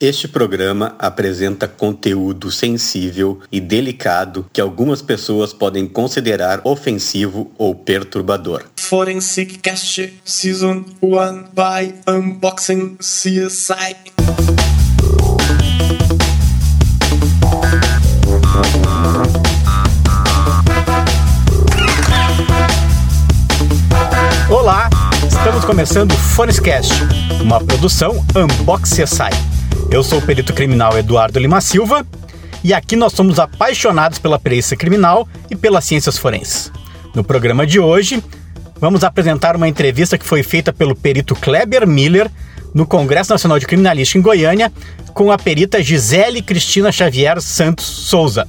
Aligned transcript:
Este 0.00 0.26
programa 0.26 0.96
apresenta 0.98 1.68
conteúdo 1.68 2.50
sensível 2.50 3.38
e 3.50 3.60
delicado 3.60 4.44
que 4.52 4.60
algumas 4.60 5.00
pessoas 5.00 5.52
podem 5.52 5.86
considerar 5.86 6.60
ofensivo 6.64 7.52
ou 7.56 7.76
perturbador. 7.76 8.64
Forensic 8.76 9.58
Cast 9.58 10.20
Season 10.24 10.84
1 11.00 11.44
by 11.54 11.94
Unboxing 12.08 12.96
CSI. 12.96 13.94
Olá, 24.50 24.90
estamos 25.22 25.64
começando 25.64 26.10
o 26.10 26.16
Fonescast, 26.16 26.92
uma 27.40 27.62
produção 27.64 28.24
Unbox 28.34 28.90
CSI. 28.90 29.54
Eu 29.94 30.02
sou 30.02 30.18
o 30.18 30.22
perito 30.22 30.52
criminal 30.52 30.98
Eduardo 30.98 31.38
Lima 31.38 31.60
Silva 31.60 32.04
e 32.64 32.74
aqui 32.74 32.96
nós 32.96 33.12
somos 33.12 33.38
apaixonados 33.38 34.18
pela 34.18 34.40
perícia 34.40 34.76
criminal 34.76 35.28
e 35.48 35.54
pelas 35.54 35.84
ciências 35.84 36.18
forenses. 36.18 36.72
No 37.14 37.22
programa 37.22 37.64
de 37.64 37.78
hoje, 37.78 38.20
vamos 38.80 39.04
apresentar 39.04 39.54
uma 39.54 39.68
entrevista 39.68 40.18
que 40.18 40.26
foi 40.26 40.42
feita 40.42 40.72
pelo 40.72 40.96
perito 40.96 41.36
Kleber 41.36 41.86
Miller 41.86 42.28
no 42.74 42.84
Congresso 42.84 43.30
Nacional 43.30 43.60
de 43.60 43.68
Criminalística 43.68 44.18
em 44.18 44.22
Goiânia 44.22 44.72
com 45.12 45.30
a 45.30 45.38
perita 45.38 45.80
Gisele 45.80 46.42
Cristina 46.42 46.90
Xavier 46.90 47.40
Santos 47.40 47.86
Souza. 47.86 48.48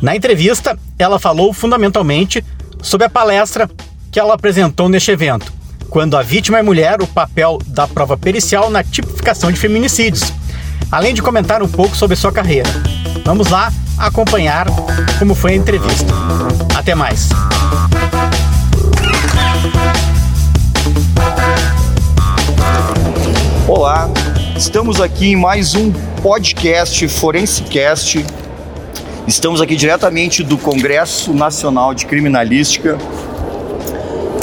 Na 0.00 0.16
entrevista, 0.16 0.78
ela 0.98 1.18
falou 1.18 1.52
fundamentalmente 1.52 2.42
sobre 2.80 3.06
a 3.06 3.10
palestra 3.10 3.68
que 4.10 4.18
ela 4.18 4.32
apresentou 4.32 4.88
neste 4.88 5.10
evento, 5.10 5.52
quando 5.92 6.16
a 6.16 6.22
vítima 6.22 6.58
é 6.58 6.62
mulher, 6.62 7.02
o 7.02 7.06
papel 7.06 7.58
da 7.66 7.86
prova 7.86 8.16
pericial 8.16 8.70
na 8.70 8.82
tipificação 8.82 9.52
de 9.52 9.60
feminicídios, 9.60 10.32
além 10.90 11.12
de 11.12 11.20
comentar 11.20 11.62
um 11.62 11.68
pouco 11.68 11.94
sobre 11.94 12.16
sua 12.16 12.32
carreira. 12.32 12.70
Vamos 13.26 13.48
lá 13.48 13.70
acompanhar 13.98 14.68
como 15.18 15.34
foi 15.34 15.52
a 15.52 15.54
entrevista. 15.54 16.10
Até 16.74 16.94
mais. 16.94 17.28
Olá, 23.68 24.08
estamos 24.56 24.98
aqui 24.98 25.32
em 25.32 25.36
mais 25.36 25.74
um 25.74 25.92
podcast 26.22 27.06
Forensecast. 27.06 28.24
Estamos 29.28 29.60
aqui 29.60 29.76
diretamente 29.76 30.42
do 30.42 30.56
Congresso 30.56 31.34
Nacional 31.34 31.92
de 31.92 32.06
Criminalística 32.06 32.96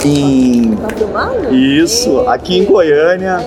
em 0.08 0.78
isso, 1.50 2.20
aqui 2.28 2.58
em 2.58 2.64
Goiânia. 2.64 3.38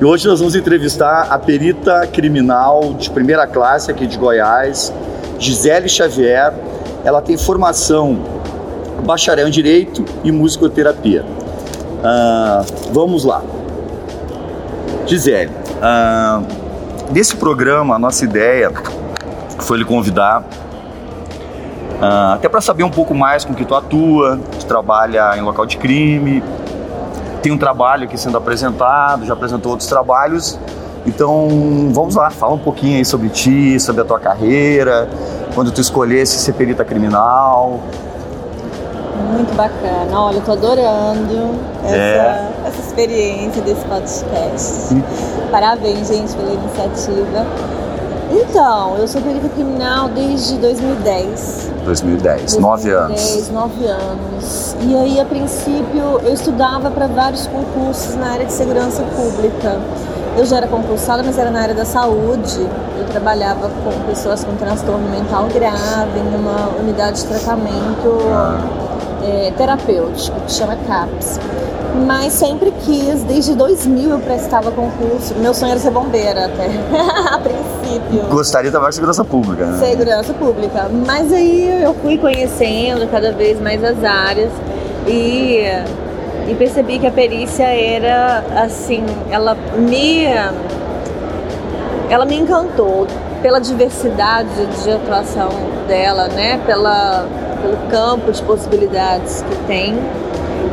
E 0.00 0.04
hoje 0.04 0.26
nós 0.26 0.40
vamos 0.40 0.54
entrevistar 0.54 1.28
a 1.30 1.38
perita 1.38 2.06
criminal 2.06 2.94
de 2.94 3.10
primeira 3.10 3.46
classe 3.46 3.90
aqui 3.90 4.06
de 4.06 4.18
Goiás, 4.18 4.92
Gisele 5.38 5.88
Xavier. 5.88 6.52
Ela 7.04 7.20
tem 7.20 7.36
formação 7.36 8.18
bacharel 9.04 9.48
em 9.48 9.50
Direito 9.50 10.04
e 10.24 10.32
Musicoterapia. 10.32 11.24
Ah, 12.02 12.64
vamos 12.92 13.24
lá. 13.24 13.42
Gisele, 15.06 15.50
ah, 15.80 16.42
nesse 17.12 17.36
programa 17.36 17.96
a 17.96 17.98
nossa 17.98 18.24
ideia 18.24 18.72
foi 19.60 19.78
lhe 19.78 19.84
convidar 19.84 20.44
ah, 22.02 22.34
até 22.34 22.48
para 22.48 22.60
saber 22.60 22.82
um 22.82 22.90
pouco 22.90 23.14
mais 23.14 23.44
com 23.44 23.54
que 23.54 23.64
tu 23.64 23.74
atua, 23.74 24.38
tu 24.58 24.66
trabalha 24.66 25.36
em 25.36 25.40
local 25.40 25.64
de 25.64 25.76
crime, 25.76 26.42
tem 27.40 27.52
um 27.52 27.58
trabalho 27.58 28.04
aqui 28.04 28.18
sendo 28.18 28.36
apresentado, 28.36 29.24
já 29.24 29.32
apresentou 29.32 29.70
outros 29.70 29.88
trabalhos. 29.88 30.58
Então, 31.06 31.48
vamos 31.92 32.14
lá, 32.16 32.30
fala 32.30 32.54
um 32.54 32.58
pouquinho 32.58 32.96
aí 32.98 33.04
sobre 33.04 33.28
ti, 33.28 33.78
sobre 33.80 34.02
a 34.02 34.04
tua 34.04 34.18
carreira, 34.20 35.08
quando 35.54 35.70
tu 35.72 35.80
escolhesse 35.80 36.38
ser 36.38 36.52
perita 36.52 36.84
criminal. 36.84 37.80
Muito 39.32 39.54
bacana. 39.54 40.20
Olha, 40.20 40.36
eu 40.36 40.42
tô 40.42 40.52
adorando 40.52 41.54
essa, 41.84 41.94
É. 41.94 42.48
essa 42.66 42.80
experiência 42.80 43.62
desse 43.62 43.84
podcast. 43.84 44.96
Parabéns, 45.50 46.08
gente, 46.08 46.34
pela 46.34 46.52
iniciativa. 46.52 47.46
Então, 48.34 48.96
eu 48.96 49.06
sou 49.06 49.20
perita 49.20 49.46
criminal 49.50 50.08
desde 50.08 50.56
2010. 50.56 51.70
2010, 51.84 52.56
nove 52.56 52.90
anos. 52.90 53.20
2010, 53.20 53.50
nove 53.50 53.86
anos. 53.86 54.76
E 54.80 54.96
aí, 54.96 55.20
a 55.20 55.24
princípio, 55.26 56.18
eu 56.24 56.32
estudava 56.32 56.90
para 56.90 57.06
vários 57.08 57.46
concursos 57.46 58.14
na 58.14 58.32
área 58.32 58.46
de 58.46 58.52
segurança 58.52 59.02
pública. 59.02 59.78
Eu 60.38 60.46
já 60.46 60.56
era 60.56 60.66
concursada, 60.66 61.22
mas 61.22 61.36
era 61.36 61.50
na 61.50 61.60
área 61.60 61.74
da 61.74 61.84
saúde. 61.84 62.66
Eu 62.98 63.04
trabalhava 63.10 63.68
com 63.68 64.06
pessoas 64.06 64.42
com 64.42 64.56
transtorno 64.56 65.06
mental 65.10 65.46
grave 65.48 66.18
em 66.18 66.34
uma 66.34 66.70
unidade 66.80 67.20
de 67.20 67.26
tratamento 67.26 68.18
é, 69.22 69.52
terapêutico, 69.56 70.40
que 70.40 70.52
chama 70.52 70.76
CAPS. 70.86 71.38
Mas 72.06 72.32
sempre 72.32 72.72
quis, 72.84 73.22
desde 73.24 73.54
2000 73.54 74.10
eu 74.10 74.18
prestava 74.18 74.70
concurso. 74.70 75.34
Meu 75.36 75.52
sonho 75.52 75.72
era 75.72 75.80
ser 75.80 75.90
bombeira 75.90 76.46
até, 76.46 76.66
a 77.34 77.38
princípio 77.38 78.22
Gostaria 78.30 78.68
de 78.68 78.70
trabalhar 78.70 78.90
com 78.90 78.94
segurança 78.94 79.24
pública, 79.24 79.66
né? 79.66 79.78
segurança 79.78 80.32
pública. 80.32 80.90
Mas 81.06 81.30
aí 81.32 81.82
eu 81.82 81.94
fui 81.94 82.16
conhecendo 82.16 83.06
cada 83.10 83.32
vez 83.32 83.60
mais 83.60 83.84
as 83.84 84.02
áreas 84.02 84.50
e, 85.06 85.64
e 86.48 86.54
percebi 86.54 86.98
que 86.98 87.06
a 87.06 87.10
perícia 87.10 87.64
era 87.64 88.42
assim, 88.56 89.04
ela 89.30 89.54
me 89.76 90.24
ela 92.08 92.26
me 92.26 92.36
encantou 92.36 93.06
pela 93.40 93.58
diversidade 93.58 94.66
de 94.82 94.90
atuação 94.90 95.48
dela, 95.88 96.28
né? 96.28 96.60
Pela, 96.66 97.26
pelo 97.62 97.76
campo 97.88 98.30
de 98.30 98.42
possibilidades 98.42 99.42
que 99.42 99.56
tem. 99.66 99.98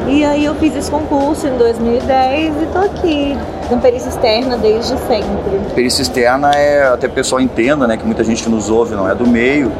E 0.08 0.26
aí 0.26 0.44
eu 0.44 0.56
fiz 0.56 0.76
esse 0.76 0.90
concurso 0.90 1.48
em 1.48 1.56
2010 1.56 2.64
e 2.64 2.66
tô 2.74 2.80
aqui, 2.80 3.38
com 3.68 3.80
perícia 3.80 4.10
externa 4.10 4.58
desde 4.58 4.98
sempre. 4.98 5.74
Perícia 5.76 6.02
externa 6.02 6.52
é, 6.52 6.88
até 6.88 7.08
o 7.08 7.12
pessoal 7.12 7.40
entenda, 7.40 7.88
né, 7.88 7.96
que 7.96 8.06
muita 8.06 8.24
gente 8.24 8.44
que 8.44 8.50
nos 8.50 8.70
ouve 8.70 8.96
não 8.96 9.08
é 9.08 9.14
do 9.14 9.28
meio, 9.28 9.72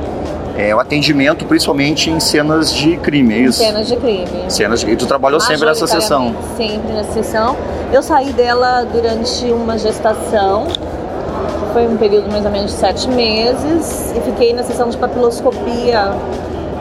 é 0.56 0.76
o 0.76 0.80
atendimento 0.80 1.46
principalmente 1.46 2.12
em 2.12 2.20
cenas 2.20 2.72
de 2.72 2.98
crime, 2.98 3.34
é 3.34 3.38
isso? 3.40 3.60
Cenas 3.60 3.88
de 3.88 3.96
crime. 3.96 4.46
Cenas 4.50 4.82
de... 4.82 4.92
E 4.92 4.96
tu 4.96 5.08
trabalhou 5.08 5.40
sempre 5.40 5.66
nessa 5.66 5.88
sessão? 5.88 6.36
Sempre 6.56 6.94
nessa 6.94 7.14
sessão. 7.14 7.58
Eu 7.92 8.04
saí 8.04 8.32
dela 8.34 8.84
durante 8.84 9.46
uma 9.46 9.78
gestação, 9.78 10.68
que 10.68 11.74
foi 11.74 11.88
um 11.88 11.98
período 11.98 12.30
mais 12.30 12.46
ou 12.46 12.52
menos 12.52 12.72
de 12.72 12.78
sete 12.78 13.10
meses, 13.10 14.14
e 14.16 14.22
fiquei 14.22 14.54
na 14.54 14.64
sessão 14.64 14.90
de 14.90 14.98
papiloscopia 14.98 16.14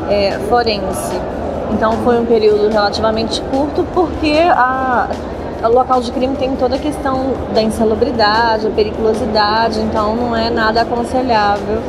é, 0.09 0.39
forense. 0.49 1.21
Então 1.73 1.93
foi 2.05 2.19
um 2.19 2.27
período 2.27 2.69
relativamente 2.69 3.41
curto, 3.51 3.85
porque 3.95 4.39
a, 4.49 5.09
o 5.63 5.69
local 5.69 6.01
de 6.01 6.11
crime 6.13 6.37
tem 6.37 6.57
toda 6.57 6.77
a 6.77 6.79
questão 6.79 7.33
da 7.55 7.63
insalubridade, 7.63 8.67
a 8.67 8.71
periculosidade, 8.71 9.81
então 9.81 10.17
não 10.17 10.37
é 10.37 10.51
nada 10.51 10.83
aconselhável 10.83 11.81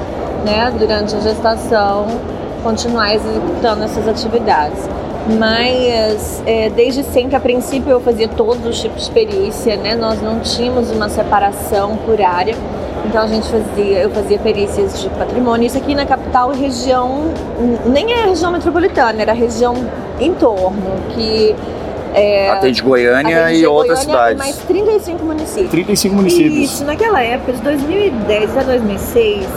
né, 0.46 0.72
durante 0.78 1.16
a 1.16 1.20
gestação 1.20 2.08
continuar 2.64 3.14
executando 3.14 3.84
essas 3.84 4.08
atividades. 4.08 4.88
Mas 5.38 6.42
é, 6.46 6.70
desde 6.70 7.04
sempre, 7.04 7.36
a 7.36 7.40
princípio, 7.40 7.92
eu 7.92 8.00
fazia 8.00 8.28
todos 8.28 8.66
os 8.66 8.82
tipos 8.82 9.06
de 9.06 9.12
perícia, 9.12 9.78
né? 9.78 9.96
Nós 9.96 10.22
não 10.22 10.40
tínhamos 10.40 10.90
uma 10.90 11.08
separação 11.08 11.98
por 11.98 12.20
área. 12.22 12.56
Então 13.06 13.24
a 13.24 13.28
gente 13.28 13.48
fazia, 13.48 14.00
eu 14.00 14.10
fazia 14.10 14.38
perícias 14.40 15.02
de 15.02 15.10
patrimônio. 15.10 15.66
Isso 15.66 15.78
aqui 15.78 15.96
na 15.96 16.06
capital 16.06 16.54
e 16.54 16.58
região, 16.58 17.34
nem 17.86 18.14
é 18.14 18.24
a 18.24 18.26
região 18.28 18.52
metropolitana, 18.52 19.22
era 19.22 19.32
a 19.32 19.36
região 19.36 19.76
em 20.20 20.34
torno, 20.34 20.96
que 21.16 21.56
é, 22.14 22.50
Atende 22.50 22.82
Goiânia 22.82 23.46
atende 23.46 23.62
e 23.62 23.68
outras 23.68 24.06
Goiânia 24.06 24.34
e 24.34 24.36
cidades. 24.36 24.38
mais 24.38 24.58
35 24.66 25.26
municípios. 25.26 25.72
35 25.72 26.16
municípios. 26.16 26.72
Isso, 26.72 26.86
naquela 26.86 27.22
época, 27.22 27.54
de 27.54 27.62
2010 27.62 28.58
a 28.58 28.64
2006, 28.64 29.48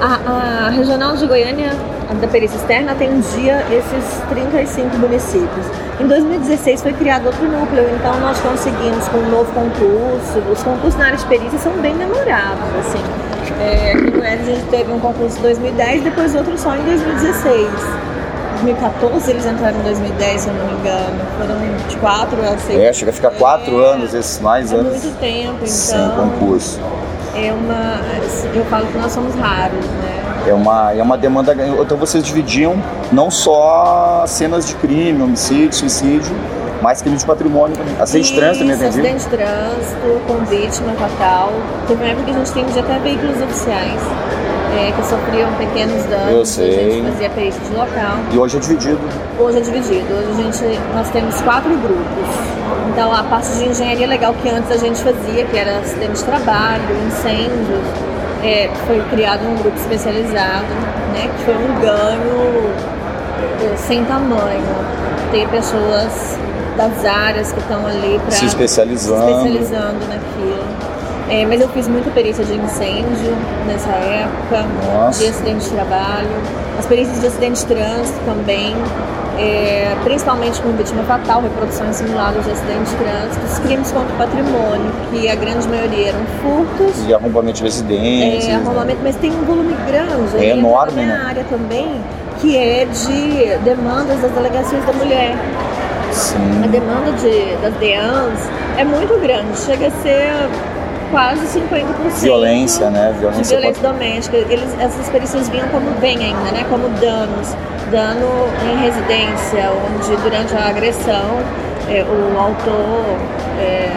a, 0.00 0.66
a 0.66 0.70
regional 0.70 1.16
de 1.16 1.26
Goiânia, 1.26 1.72
a 2.08 2.14
da 2.14 2.28
perícia 2.28 2.56
externa, 2.56 2.92
atendia 2.92 3.64
esses 3.70 4.20
35 4.28 4.96
municípios. 4.96 5.66
Em 6.00 6.06
2016 6.06 6.82
foi 6.82 6.92
criado 6.92 7.26
outro 7.26 7.44
núcleo, 7.44 7.84
então 7.94 8.18
nós 8.20 8.38
conseguimos 8.40 9.08
com 9.08 9.18
um 9.18 9.30
novo 9.30 9.52
concurso. 9.52 10.38
Os 10.50 10.62
concursos 10.62 10.96
na 10.96 11.06
área 11.06 11.18
de 11.18 11.26
perícia 11.26 11.58
são 11.58 11.72
bem 11.74 11.96
demorados, 11.96 12.64
assim. 12.80 13.02
É, 13.60 13.92
aqui 13.92 14.06
em 14.06 14.10
Goiânia 14.10 14.40
a 14.40 14.44
gente 14.44 14.66
teve 14.70 14.92
um 14.92 15.00
concurso 15.00 15.38
em 15.38 15.42
2010, 15.42 16.04
depois 16.04 16.34
outro 16.34 16.56
só 16.56 16.76
em 16.76 16.82
2016. 16.82 17.68
2014 18.62 19.30
eles 19.30 19.46
entraram 19.46 19.78
em 19.78 19.82
2010, 19.82 20.40
se 20.40 20.48
eu 20.48 20.54
não 20.54 20.66
me 20.66 20.72
engano. 20.74 21.20
Foram 21.38 21.88
de 21.88 21.96
4 21.96 22.42
a 22.42 22.58
6 22.58 22.78
É, 22.78 22.92
chega 22.92 23.10
a 23.10 23.14
ficar 23.14 23.30
quatro 23.30 23.78
anos, 23.78 24.14
esses 24.14 24.40
mais 24.40 24.72
é 24.72 24.76
anos 24.76 25.02
muito 25.02 25.18
tempo, 25.18 25.66
sem 25.66 25.98
então 25.98 26.30
concurso. 26.30 26.80
É 27.46 27.52
uma. 27.52 28.00
Eu 28.54 28.64
falo 28.66 28.86
que 28.86 28.98
nós 28.98 29.12
somos 29.12 29.34
raros, 29.34 29.84
né? 29.84 30.44
É 30.48 30.54
uma, 30.54 30.92
é 30.92 31.02
uma 31.02 31.16
demanda. 31.16 31.54
Então 31.80 31.96
vocês 31.96 32.24
dividiam 32.24 32.76
não 33.12 33.30
só 33.30 34.24
cenas 34.26 34.66
de 34.66 34.74
crime, 34.76 35.22
homicídio, 35.22 35.72
suicídio, 35.74 36.34
Mais 36.82 37.02
crime 37.02 37.16
de 37.16 37.26
patrimônio 37.26 37.76
também. 37.76 37.94
Acidente 38.00 38.32
de 38.32 38.38
trânsito 38.38 38.64
também 38.64 38.74
Isso, 38.76 38.84
atendido? 38.84 39.06
acidente 39.06 39.24
de 39.24 39.36
trânsito, 39.36 40.20
com 40.26 40.44
vítima 40.44 40.92
fatal. 40.94 41.52
Teve 41.86 42.02
uma 42.02 42.10
época 42.10 42.24
que 42.24 42.30
a 42.30 42.34
gente 42.34 42.50
atendia 42.50 42.82
até 42.82 42.98
veículos 43.00 43.42
oficiais 43.42 44.00
é, 44.76 44.92
que 44.92 45.02
sofriam 45.06 45.52
pequenos 45.54 46.04
danos. 46.04 46.30
Eu 46.30 46.44
sei. 46.46 46.78
A 46.78 46.90
gente 46.90 47.10
fazia 47.12 47.30
perícia 47.30 47.60
de 47.60 47.72
local. 47.76 48.16
E 48.32 48.38
hoje 48.38 48.56
é 48.56 48.60
dividido. 48.60 49.00
Hoje 49.38 49.58
é 49.58 49.60
dividido. 49.60 50.06
Hoje 50.14 50.30
a 50.30 50.42
gente, 50.42 50.80
nós 50.94 51.10
temos 51.10 51.40
quatro 51.42 51.70
grupos. 51.70 52.28
Então 52.90 53.12
a 53.12 53.22
parte 53.24 53.50
de 53.52 53.68
engenharia 53.68 54.06
legal 54.06 54.34
que 54.34 54.48
antes 54.48 54.70
a 54.70 54.76
gente 54.76 55.00
fazia, 55.02 55.44
que 55.44 55.56
era 55.56 55.78
acidente 55.78 56.14
de 56.14 56.24
trabalho, 56.24 56.82
incêndio, 57.06 57.80
é, 58.42 58.70
foi 58.86 59.00
criado 59.10 59.46
um 59.46 59.54
grupo 59.56 59.76
especializado, 59.76 60.66
né, 61.12 61.28
que 61.36 61.44
foi 61.44 61.54
um 61.54 61.80
ganho 61.80 62.72
é, 63.72 63.76
sem 63.76 64.04
tamanho. 64.04 64.88
Ter 65.30 65.46
pessoas 65.48 66.38
das 66.76 67.04
áreas 67.04 67.52
que 67.52 67.58
estão 67.58 67.84
ali 67.86 68.18
para 68.20 68.30
Se 68.30 68.46
especializando. 68.46 69.26
se 69.26 69.48
especializando 69.48 69.98
naquilo. 70.08 70.57
É, 71.30 71.44
mas 71.46 71.60
eu 71.60 71.68
fiz 71.68 71.86
muita 71.86 72.10
perícia 72.10 72.42
de 72.44 72.54
incêndio 72.54 73.36
nessa 73.66 73.90
época, 73.90 74.64
Nossa. 74.92 75.22
de 75.22 75.28
acidente 75.28 75.64
de 75.66 75.70
trabalho, 75.70 76.30
as 76.78 76.86
perícias 76.86 77.20
de 77.20 77.26
acidente 77.26 77.60
de 77.60 77.66
trânsito 77.66 78.18
também, 78.24 78.74
é, 79.38 79.94
principalmente 80.04 80.60
com 80.62 80.70
vítima 80.72 81.02
fatal, 81.04 81.42
reproduções 81.42 81.96
simuladas 81.96 82.44
de 82.44 82.50
acidente 82.50 82.90
de 82.90 82.96
trânsito, 82.96 83.44
os 83.46 83.58
crimes 83.58 83.92
contra 83.92 84.12
o 84.14 84.16
patrimônio, 84.16 84.90
que 85.10 85.28
a 85.28 85.34
grande 85.34 85.68
maioria 85.68 86.08
eram 86.08 86.20
furtos, 86.42 87.06
E 87.06 87.12
arrombamento 87.12 87.58
de 87.58 87.64
residências. 87.64 88.48
é, 88.48 88.54
arrombamento, 88.54 89.00
mas 89.02 89.14
tem 89.16 89.30
um 89.30 89.44
volume 89.44 89.76
grande 89.86 90.36
É 90.38 90.50
enorme, 90.56 90.92
minha 90.94 91.06
né? 91.18 91.24
área 91.28 91.44
também, 91.44 92.00
que 92.40 92.56
é 92.56 92.86
de 92.86 93.58
demandas 93.64 94.18
das 94.22 94.30
delegações 94.32 94.82
da 94.86 94.92
mulher. 94.94 95.36
Sim. 96.10 96.62
A 96.64 96.66
demanda 96.68 97.12
de, 97.12 97.54
das 97.60 97.74
DEANs 97.74 98.40
é 98.78 98.84
muito 98.84 99.20
grande, 99.20 99.58
chega 99.58 99.88
a 99.88 99.90
ser 100.02 100.32
quase 101.10 101.60
50%. 101.60 102.20
Violência, 102.20 102.90
né? 102.90 103.12
De 103.12 103.20
Violência 103.20 103.58
violência 103.58 103.82
doméstica. 103.82 104.36
Eles, 104.36 104.78
essas 104.78 105.08
perícias 105.08 105.48
vinham 105.48 105.68
como 105.68 105.90
bem 106.00 106.18
ainda, 106.18 106.52
né? 106.52 106.64
Como 106.68 106.88
danos. 107.00 107.54
Dano 107.90 108.28
em 108.70 108.76
residência, 108.82 109.70
onde 109.70 110.14
durante 110.22 110.54
a 110.54 110.68
agressão 110.68 111.40
é, 111.88 112.02
o 112.04 112.38
autor 112.38 113.16
é, 113.58 113.90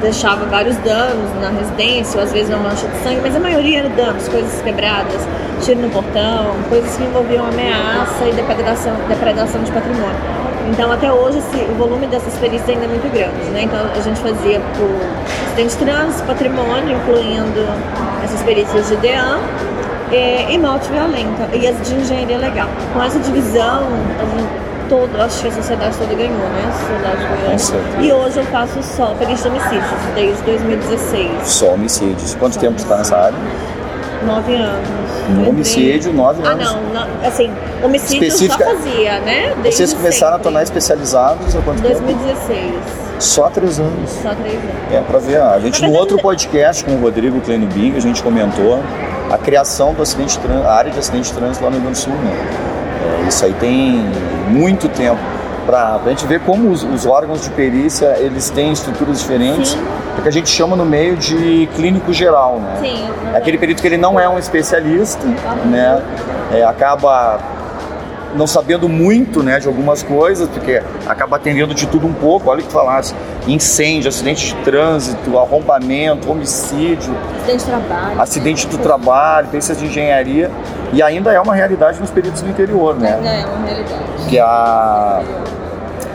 deixava 0.00 0.44
vários 0.46 0.76
danos 0.78 1.34
na 1.40 1.48
residência, 1.48 2.18
ou 2.18 2.24
às 2.24 2.32
vezes 2.32 2.50
uma 2.50 2.68
mancha 2.68 2.86
de 2.86 2.96
sangue, 2.98 3.20
mas 3.22 3.34
a 3.34 3.40
maioria 3.40 3.80
era 3.80 3.88
danos, 3.88 4.28
coisas 4.28 4.60
quebradas, 4.60 5.20
tiro 5.62 5.80
no 5.80 5.90
portão, 5.90 6.54
coisas 6.68 6.96
que 6.96 7.04
envolviam 7.04 7.46
ameaça 7.46 8.26
e 8.26 8.32
depredação, 8.32 8.94
depredação 9.08 9.62
de 9.62 9.72
patrimônio. 9.72 10.46
Então, 10.70 10.90
até 10.90 11.12
hoje, 11.12 11.38
esse, 11.38 11.56
o 11.70 11.74
volume 11.74 12.06
dessas 12.06 12.34
perícias 12.34 12.68
ainda 12.68 12.84
é 12.84 12.88
muito 12.88 13.10
grande, 13.12 13.50
né? 13.50 13.62
Então, 13.62 13.78
a 13.78 14.00
gente 14.00 14.20
fazia 14.20 14.60
por 14.76 14.90
acidente 15.46 15.76
de 15.76 15.84
trânsito, 15.84 16.24
patrimônio, 16.24 16.96
incluindo 16.96 17.66
essas 18.24 18.42
perícias 18.42 18.88
de 18.88 18.96
DEAN, 18.96 19.38
é, 20.12 20.52
e 20.52 20.58
morte 20.58 20.90
violenta, 20.90 21.48
e 21.54 21.66
as 21.66 21.80
de 21.86 21.94
engenharia 21.94 22.38
legal. 22.38 22.68
Com 22.92 23.02
essa 23.02 23.18
divisão, 23.18 23.84
a 24.20 24.24
gente, 24.24 24.48
todo, 24.88 25.20
acho 25.20 25.42
que 25.42 25.48
a 25.48 25.52
sociedade 25.52 25.96
toda 25.96 26.14
ganhou, 26.14 26.48
né? 26.48 26.64
A 26.68 26.72
sociedade 26.72 27.60
certeza. 27.60 28.00
E 28.00 28.12
hoje 28.12 28.38
eu 28.38 28.44
faço 28.46 28.82
só 28.82 29.14
perícia 29.14 29.50
de 29.50 29.56
homicídios, 29.56 30.00
desde 30.14 30.42
2016. 30.42 31.30
Só 31.44 31.74
homicídios. 31.74 32.34
Quanto 32.34 32.58
tempo 32.58 32.78
você 32.78 32.84
está 32.84 32.98
nessa 32.98 33.16
área? 33.16 33.38
Nove 34.24 34.56
anos. 34.56 35.05
No 35.28 35.34
Entrei- 35.40 35.48
homicídio, 35.50 36.12
nove 36.12 36.40
Ah, 36.44 36.50
anos. 36.52 36.64
não, 36.72 36.82
não, 36.94 37.06
assim, 37.26 37.50
homicídio 37.82 38.22
eu 38.24 38.28
Específica- 38.28 38.64
só 38.64 38.70
fazia, 38.76 39.18
né? 39.20 39.54
Desde 39.62 39.76
Vocês 39.78 39.92
começaram 39.94 40.32
a 40.32 40.36
sempre. 40.36 40.42
tornar 40.44 40.62
especializados 40.62 41.56
há 41.56 41.60
quanto 41.62 41.82
tempo? 41.82 42.00
2016, 42.00 42.72
Só 43.18 43.48
três 43.50 43.78
anos. 43.80 44.10
só 44.22 44.30
três 44.34 44.54
anos. 44.54 44.92
É, 44.92 45.00
pra 45.00 45.18
ver. 45.18 45.40
A 45.40 45.58
gente, 45.58 45.82
no 45.82 45.92
outro 45.92 46.18
podcast 46.18 46.84
com 46.84 46.92
o 46.92 47.00
Rodrigo 47.00 47.40
Kleino 47.40 47.66
Bing, 47.66 47.96
a 47.96 48.00
gente 48.00 48.22
comentou 48.22 48.80
a 49.30 49.38
criação 49.38 49.92
do 49.94 50.02
acidente 50.02 50.34
de 50.34 50.38
trânsito, 50.38 50.68
a 50.68 50.72
área 50.74 50.90
de 50.92 50.98
acidente 50.98 51.32
de 51.32 51.36
trânsito 51.38 51.64
lá 51.64 51.70
no 51.70 51.76
Rio 51.76 51.84
Grande 51.84 51.98
do 51.98 52.02
Sul, 52.04 52.12
né? 52.14 52.32
É, 53.24 53.28
isso 53.28 53.44
aí 53.44 53.52
tem 53.54 54.04
muito 54.48 54.88
tempo. 54.88 55.18
Pra, 55.66 55.98
pra 55.98 56.10
gente 56.10 56.24
ver 56.26 56.40
como 56.40 56.70
os, 56.70 56.84
os 56.84 57.04
órgãos 57.04 57.42
de 57.42 57.50
perícia, 57.50 58.16
eles 58.18 58.48
têm 58.50 58.72
estruturas 58.72 59.18
diferentes. 59.20 59.70
Sim. 59.70 59.84
É 60.16 60.22
que 60.22 60.28
a 60.28 60.32
gente 60.32 60.48
chama 60.48 60.76
no 60.76 60.84
meio 60.84 61.16
de 61.16 61.68
clínico 61.74 62.12
geral, 62.12 62.60
né? 62.60 62.76
Sim. 62.80 63.10
É 63.34 63.36
aquele 63.36 63.58
perito 63.58 63.82
que 63.82 63.88
ele 63.88 63.96
não 63.96 64.18
é 64.18 64.28
um 64.28 64.38
especialista, 64.38 65.26
né? 65.64 66.00
É, 66.52 66.62
acaba 66.64 67.38
não 68.36 68.46
sabendo 68.46 68.88
muito, 68.88 69.42
né, 69.42 69.58
de 69.58 69.66
algumas 69.66 70.02
coisas, 70.02 70.48
porque 70.48 70.82
acaba 71.06 71.36
atendendo 71.36 71.74
de 71.74 71.86
tudo 71.86 72.06
um 72.06 72.12
pouco. 72.12 72.50
Olha 72.50 72.60
o 72.60 72.64
que 72.64 72.72
falasse: 72.72 73.14
incêndio, 73.46 74.08
acidente 74.08 74.54
de 74.54 74.54
trânsito, 74.62 75.38
arrombamento, 75.38 76.30
homicídio, 76.30 77.14
Acidente 77.38 77.64
de 77.64 77.70
trabalho. 77.70 78.20
acidente 78.20 78.66
do 78.66 78.78
trabalho, 78.78 79.48
perícias 79.48 79.78
de 79.78 79.86
engenharia. 79.86 80.50
E 80.92 81.02
ainda 81.02 81.32
é 81.32 81.40
uma 81.40 81.54
realidade 81.54 81.98
nos 82.00 82.10
peritos 82.10 82.42
do 82.42 82.48
interior, 82.48 82.94
Ainda 82.94 83.16
né? 83.16 83.42
é 83.42 83.46
uma 83.46 83.66
realidade. 83.66 84.28
Que 84.28 84.38
a, 84.38 85.22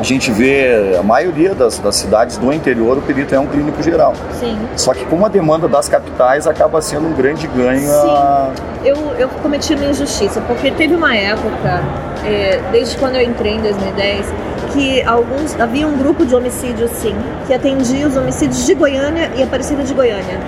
a 0.01 0.03
gente 0.03 0.31
vê 0.31 0.95
a 0.99 1.03
maioria 1.03 1.53
das, 1.53 1.77
das 1.77 1.95
cidades 1.95 2.35
do 2.35 2.51
interior, 2.51 2.97
o 2.97 3.01
perito 3.01 3.35
é 3.35 3.39
um 3.39 3.45
clínico 3.45 3.83
geral. 3.83 4.15
Sim. 4.39 4.57
Só 4.75 4.95
que 4.95 5.05
com 5.05 5.23
a 5.23 5.29
demanda 5.29 5.67
das 5.67 5.87
capitais 5.87 6.47
acaba 6.47 6.81
sendo 6.81 7.07
um 7.07 7.13
grande 7.13 7.45
ganho 7.45 7.91
a, 7.93 8.51
Eu, 8.83 8.95
eu 9.19 9.29
cometi 9.29 9.75
uma 9.75 9.85
injustiça, 9.85 10.41
porque 10.41 10.71
teve 10.71 10.95
uma 10.95 11.15
época, 11.15 11.83
é, 12.25 12.59
desde 12.71 12.97
quando 12.97 13.15
eu 13.15 13.21
entrei 13.21 13.53
em 13.53 13.61
2010, 13.61 14.25
que 14.73 15.03
alguns 15.03 15.59
havia 15.59 15.87
um 15.87 15.95
grupo 15.95 16.25
de 16.25 16.35
homicídios, 16.35 16.89
sim, 16.91 17.15
que 17.45 17.53
atendia 17.53 18.07
os 18.07 18.17
homicídios 18.17 18.65
de 18.65 18.73
Goiânia 18.73 19.29
e 19.35 19.43
Aparecida 19.43 19.83
de 19.83 19.93
Goiânia. 19.93 20.39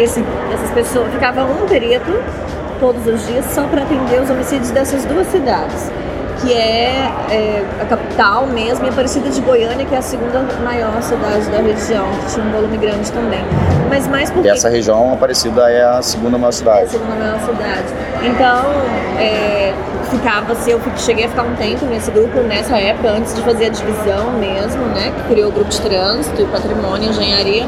Esse, 0.00 0.24
essas 0.52 0.70
pessoas, 0.70 1.12
ficava 1.12 1.44
um 1.44 1.64
perito 1.68 2.12
todos 2.80 3.06
os 3.06 3.24
dias 3.24 3.44
só 3.54 3.68
para 3.68 3.82
atender 3.82 4.20
os 4.20 4.30
homicídios 4.30 4.70
dessas 4.72 5.04
duas 5.04 5.28
cidades. 5.28 5.92
Que 6.46 6.52
é, 6.52 7.10
é, 7.28 7.64
a 7.82 7.84
capital 7.86 8.46
mesmo, 8.46 8.86
e 8.86 8.88
Aparecida 8.88 9.28
de 9.30 9.40
Goiânia, 9.40 9.84
que 9.84 9.92
é 9.92 9.98
a 9.98 10.02
segunda 10.02 10.44
maior 10.62 11.02
cidade 11.02 11.50
da 11.50 11.58
região, 11.58 12.06
que 12.20 12.34
tinha 12.34 12.46
um 12.46 12.52
volume 12.52 12.76
grande 12.76 13.10
também. 13.10 13.44
Mas 13.88 14.06
mais 14.06 14.30
porque 14.30 14.48
Essa 14.48 14.68
região 14.68 15.12
Aparecida 15.12 15.68
é 15.68 15.82
a 15.82 16.00
segunda 16.02 16.38
maior 16.38 16.46
é 16.46 16.48
a 16.50 16.52
cidade. 16.52 16.90
segunda 16.90 17.14
maior 17.16 17.40
cidade. 17.40 17.86
Então, 18.22 18.64
é, 19.18 19.74
ficava 20.08 20.52
assim, 20.52 20.70
eu 20.70 20.80
cheguei 20.96 21.24
a 21.24 21.28
ficar 21.28 21.42
um 21.42 21.54
tempo 21.56 21.84
nesse 21.86 22.12
grupo, 22.12 22.38
nessa 22.40 22.78
época, 22.78 23.10
antes 23.10 23.34
de 23.34 23.42
fazer 23.42 23.66
a 23.66 23.70
divisão 23.70 24.30
mesmo, 24.38 24.84
né? 24.94 25.12
Que 25.16 25.34
criou 25.34 25.48
o 25.48 25.52
grupo 25.52 25.68
de 25.70 25.80
trânsito, 25.80 26.46
patrimônio, 26.46 27.10
engenharia, 27.10 27.66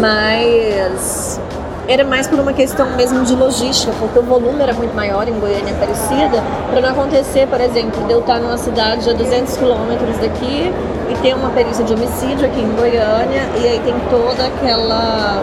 mas 0.00 1.40
era 1.88 2.04
mais 2.04 2.26
por 2.26 2.38
uma 2.38 2.52
questão 2.52 2.94
mesmo 2.96 3.24
de 3.24 3.34
logística, 3.34 3.90
porque 3.98 4.18
o 4.18 4.22
volume 4.22 4.62
era 4.62 4.74
muito 4.74 4.94
maior 4.94 5.26
em 5.26 5.32
Goiânia 5.32 5.72
Aparecida, 5.72 6.44
para 6.70 6.82
não 6.82 6.90
acontecer, 6.90 7.48
por 7.48 7.58
exemplo, 7.60 8.06
de 8.06 8.12
eu 8.12 8.20
estar 8.20 8.38
numa 8.38 8.58
cidade 8.58 9.08
a 9.08 9.14
200 9.14 9.56
quilômetros 9.56 10.18
daqui 10.18 10.70
e 11.08 11.14
ter 11.22 11.34
uma 11.34 11.48
perícia 11.48 11.82
de 11.82 11.94
homicídio 11.94 12.46
aqui 12.46 12.60
em 12.60 12.70
Goiânia, 12.76 13.48
e 13.56 13.66
aí 13.66 13.80
tem 13.82 13.94
toda 14.10 14.46
aquela 14.46 15.42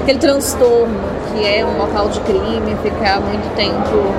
aquele 0.00 0.18
transtorno 0.18 1.00
que 1.32 1.44
é 1.44 1.64
um 1.64 1.76
local 1.76 2.08
de 2.08 2.20
crime, 2.20 2.76
ficar 2.80 3.20
muito 3.20 3.52
tempo. 3.56 4.14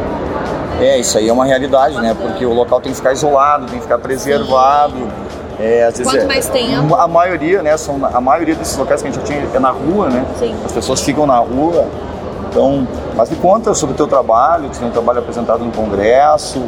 É, 0.81 0.99
isso 0.99 1.17
aí 1.17 1.29
é 1.29 1.31
uma 1.31 1.45
realidade, 1.45 1.95
né? 2.01 2.13
Porque 2.13 2.45
o 2.45 2.53
local 2.53 2.81
tem 2.81 2.91
que 2.91 2.97
ficar 2.97 3.13
isolado, 3.13 3.67
tem 3.67 3.75
que 3.75 3.83
ficar 3.83 3.97
preservado. 3.99 5.07
É, 5.59 5.83
às 5.83 5.97
vezes 5.97 6.11
Quanto 6.11 6.23
é- 6.23 6.27
mais 6.27 6.47
tempo. 6.49 6.95
A 6.95 7.07
maioria, 7.07 7.61
né? 7.63 7.75
São, 7.77 7.99
a 8.03 8.21
maioria 8.21 8.55
desses 8.55 8.77
locais 8.77 9.01
que 9.01 9.07
a 9.07 9.11
gente 9.11 9.21
já 9.21 9.25
tinha 9.27 9.47
é 9.53 9.59
na 9.59 9.71
rua, 9.71 10.09
né? 10.09 10.25
Sim. 10.39 10.55
As 10.65 10.71
pessoas 10.71 11.01
ficam 11.01 11.25
na 11.25 11.37
rua. 11.37 11.87
Então, 12.49 12.87
mas 13.15 13.29
me 13.29 13.35
conta 13.35 13.73
sobre 13.73 13.93
o 13.93 13.97
teu 13.97 14.07
trabalho, 14.07 14.69
tu 14.69 14.79
tem 14.79 14.87
um 14.87 14.91
trabalho 14.91 15.19
apresentado 15.19 15.63
no 15.65 15.71
Congresso, 15.71 16.61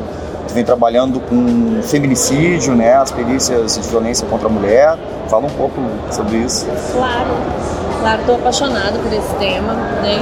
tu 0.47 0.53
vem 0.53 0.63
trabalhando 0.63 1.19
com 1.21 1.81
feminicídio, 1.81 2.75
né? 2.75 2.95
As 2.95 3.11
perícias 3.11 3.75
de 3.79 3.87
violência 3.87 4.27
contra 4.27 4.47
a 4.47 4.51
mulher. 4.51 4.97
Fala 5.29 5.45
um 5.45 5.49
pouco 5.49 5.75
sobre 6.11 6.37
isso. 6.37 6.65
Claro, 6.93 7.29
claro, 8.01 8.19
estou 8.19 8.35
apaixonada 8.35 8.97
por 8.99 9.11
esse 9.13 9.33
tema. 9.35 9.73
Né? 9.73 10.19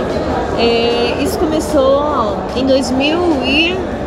É, 0.60 1.24
isso 1.24 1.38
começou 1.38 2.38
em 2.56 2.66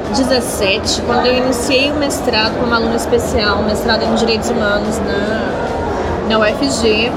2017, 0.08 1.02
quando 1.02 1.26
eu 1.26 1.36
iniciei 1.36 1.90
o 1.90 1.96
mestrado 1.96 2.58
como 2.58 2.74
aluna 2.74 2.96
especial, 2.96 3.62
mestrado 3.62 4.02
em 4.02 4.14
Direitos 4.14 4.48
Humanos 4.48 4.98
na, 4.98 6.28
na 6.28 6.38
UFG. 6.38 7.12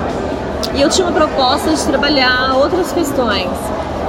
E 0.74 0.82
eu 0.82 0.90
tinha 0.90 1.08
uma 1.08 1.14
proposta 1.14 1.70
de 1.74 1.84
trabalhar 1.86 2.54
outras 2.56 2.92
questões. 2.92 3.50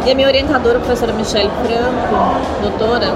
E 0.04 0.10
a 0.10 0.14
minha 0.14 0.26
orientadora, 0.26 0.78
a 0.78 0.80
professora 0.80 1.12
Michelle 1.12 1.50
Franco, 1.62 2.40
doutora 2.60 3.14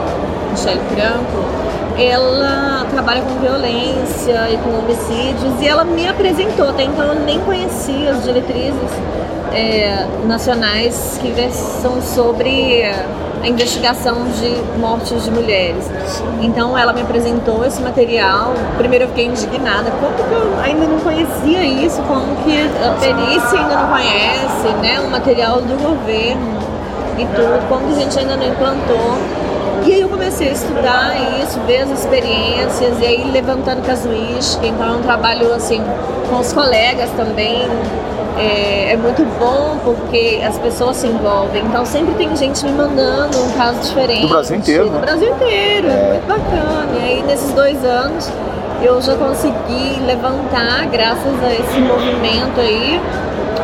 Michelle 0.50 0.80
Franco, 0.94 2.00
ela 2.00 2.87
trabalha 2.90 3.23
com 3.23 3.40
violência 3.40 4.49
e 4.50 4.58
com 4.58 4.70
homicídios 4.78 5.61
e 5.61 5.66
ela 5.66 5.82
me 5.85 6.06
apresentou, 6.06 6.68
até 6.68 6.85
então 6.85 7.06
eu 7.06 7.14
nem 7.20 7.40
conhecia 7.40 8.12
as 8.12 8.23
diretrizes 8.23 8.90
é, 9.52 10.06
nacionais 10.26 11.18
que 11.20 11.30
versam 11.32 12.00
sobre 12.02 12.82
a 13.43 13.47
investigação 13.47 14.25
de 14.25 14.78
mortes 14.78 15.25
de 15.25 15.31
mulheres. 15.31 15.90
Então 16.40 16.76
ela 16.76 16.93
me 16.93 17.02
apresentou 17.02 17.64
esse 17.64 17.81
material. 17.83 18.55
Primeiro 18.76 19.05
eu 19.05 19.09
fiquei 19.09 19.26
indignada, 19.26 19.90
como 19.90 20.14
que 20.14 20.35
eu 20.35 20.61
ainda 20.62 20.87
não 20.87 20.99
conhecia 21.00 21.64
isso, 21.64 22.02
como 22.02 22.37
que 22.45 22.59
a 22.59 22.93
perícia 22.99 23.61
ainda 23.61 23.76
não 23.76 23.88
conhece, 23.88 24.69
né? 24.83 25.00
O 25.00 25.11
material 25.11 25.61
do 25.61 25.76
governo 25.83 26.59
e 27.19 27.25
tudo, 27.26 27.69
como 27.69 27.87
que 27.87 27.93
a 27.93 28.02
gente 28.05 28.19
ainda 28.19 28.37
não 28.37 28.47
implantou. 28.47 29.19
E 29.85 29.92
aí 29.92 30.00
eu 30.00 30.09
comecei 30.09 30.49
a 30.49 30.52
estudar 30.52 31.14
isso, 31.42 31.61
ver 31.61 31.83
as 31.83 31.90
experiências, 31.90 33.00
e 33.00 33.06
aí 33.06 33.30
levantando 33.30 33.83
casuística, 33.83 34.66
então 34.66 34.95
é 34.95 34.97
um 34.97 35.02
trabalho 35.02 35.52
assim 35.54 35.83
com 36.28 36.38
os 36.38 36.52
colegas 36.52 37.11
também. 37.11 37.68
É, 38.38 38.92
é, 38.92 38.97
muito 38.99 39.25
bom 39.38 39.78
porque 39.83 40.42
as 40.47 40.59
pessoas 40.59 40.97
se 40.97 41.06
envolvem. 41.06 41.64
Então 41.64 41.87
sempre 41.87 42.14
tem 42.14 42.37
gente 42.37 42.64
me 42.66 42.73
mandando 42.73 43.42
um 43.42 43.52
caso 43.52 43.80
diferente. 43.80 44.23
Do 44.23 44.28
Brasil 44.28 44.56
inteiro. 44.59 44.85
Do 44.85 44.90
né? 44.92 45.00
Brasil 45.00 45.30
inteiro, 45.30 45.88
é 45.88 46.09
muito 46.11 46.26
bacana. 46.26 46.88
E 46.97 47.02
aí 47.02 47.23
nesses 47.23 47.50
dois 47.52 47.83
anos 47.83 48.30
eu 48.83 49.00
já 49.00 49.16
consegui 49.16 50.00
levantar, 50.04 50.87
graças 50.87 51.42
a 51.42 51.52
esse 51.52 51.80
movimento 51.80 52.61
aí, 52.61 53.00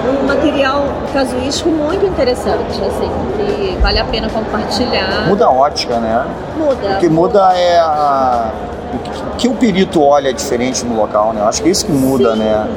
um 0.09 0.26
material 0.26 0.85
casuístico 1.12 1.71
muito 1.71 2.04
interessante, 2.04 2.80
assim, 2.80 3.11
que 3.37 3.78
vale 3.80 3.99
a 3.99 4.04
pena 4.04 4.28
compartilhar. 4.28 5.26
Muda 5.28 5.47
a 5.47 5.50
ótica, 5.50 5.99
né? 5.99 6.26
Muda. 6.56 6.97
O 6.97 6.99
que 6.99 7.09
muda 7.09 7.52
é 7.56 7.78
a... 7.78 8.50
o 8.94 9.37
que 9.37 9.49
o 9.49 9.54
perito 9.54 10.02
olha 10.02 10.32
diferente 10.32 10.85
no 10.85 10.97
local, 10.97 11.32
né? 11.32 11.40
Eu 11.40 11.47
acho 11.47 11.62
que 11.62 11.68
é 11.68 11.73
isso 11.73 11.87
que 11.87 11.92
muda, 11.92 12.32
Sim. 12.32 12.38
né? 12.38 12.68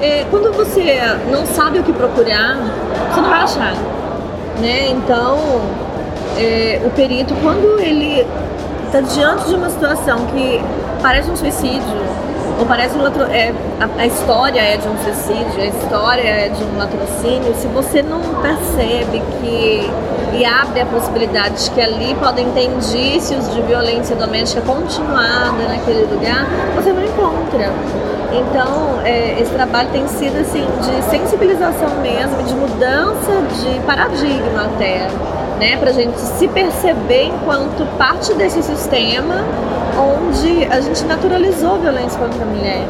É, 0.00 0.26
quando 0.30 0.52
você 0.52 1.00
não 1.30 1.46
sabe 1.46 1.78
o 1.78 1.82
que 1.82 1.92
procurar, 1.92 2.56
você 3.10 3.20
não 3.20 3.30
vai 3.30 3.42
achar. 3.42 3.74
Né? 4.60 4.90
Então, 4.90 5.38
é, 6.36 6.80
o 6.84 6.90
perito, 6.90 7.34
quando 7.42 7.80
ele 7.80 8.26
está 8.86 9.00
diante 9.00 9.48
de 9.48 9.54
uma 9.54 9.70
situação 9.70 10.26
que 10.26 10.60
parece 11.00 11.30
um 11.30 11.36
suicídio, 11.36 11.82
ou 12.62 12.66
parece 12.66 12.96
um 12.96 13.02
latro... 13.02 13.24
é, 13.24 13.52
a, 13.80 14.02
a 14.02 14.06
história 14.06 14.60
é 14.60 14.76
de 14.76 14.86
um 14.86 14.96
suicídio, 15.02 15.60
a 15.60 15.66
história 15.66 16.22
é 16.22 16.48
de 16.48 16.62
um 16.62 16.78
latrocínio, 16.78 17.54
se 17.56 17.66
você 17.66 18.02
não 18.02 18.20
percebe 18.40 19.20
que 19.40 19.90
e 20.34 20.46
abre 20.46 20.80
a 20.80 20.86
possibilidade 20.86 21.64
de 21.64 21.70
que 21.72 21.80
ali 21.80 22.14
podem 22.14 22.50
ter 22.52 22.64
indícios 22.64 23.52
de 23.52 23.60
violência 23.62 24.16
doméstica 24.16 24.62
continuada 24.62 25.68
naquele 25.68 26.06
lugar, 26.06 26.46
você 26.74 26.90
não 26.90 27.04
encontra. 27.04 27.70
Então, 28.32 29.00
é, 29.04 29.38
esse 29.38 29.52
trabalho 29.52 29.90
tem 29.90 30.08
sido 30.08 30.38
assim 30.40 30.64
de 30.80 31.10
sensibilização 31.10 31.90
mesmo, 32.00 32.42
de 32.44 32.54
mudança 32.54 33.42
de 33.60 33.80
paradigma 33.80 34.70
até, 34.74 35.06
né, 35.58 35.76
para 35.76 35.92
gente 35.92 36.18
se 36.18 36.48
perceber 36.48 37.24
enquanto 37.24 37.84
parte 37.98 38.32
desse 38.32 38.62
sistema 38.62 39.44
onde 39.98 40.64
a 40.64 40.80
gente 40.80 41.04
naturalizou 41.04 41.74
a 41.74 41.78
violência 41.78 42.18
contra 42.18 42.42
a 42.42 42.46
mulher. 42.46 42.86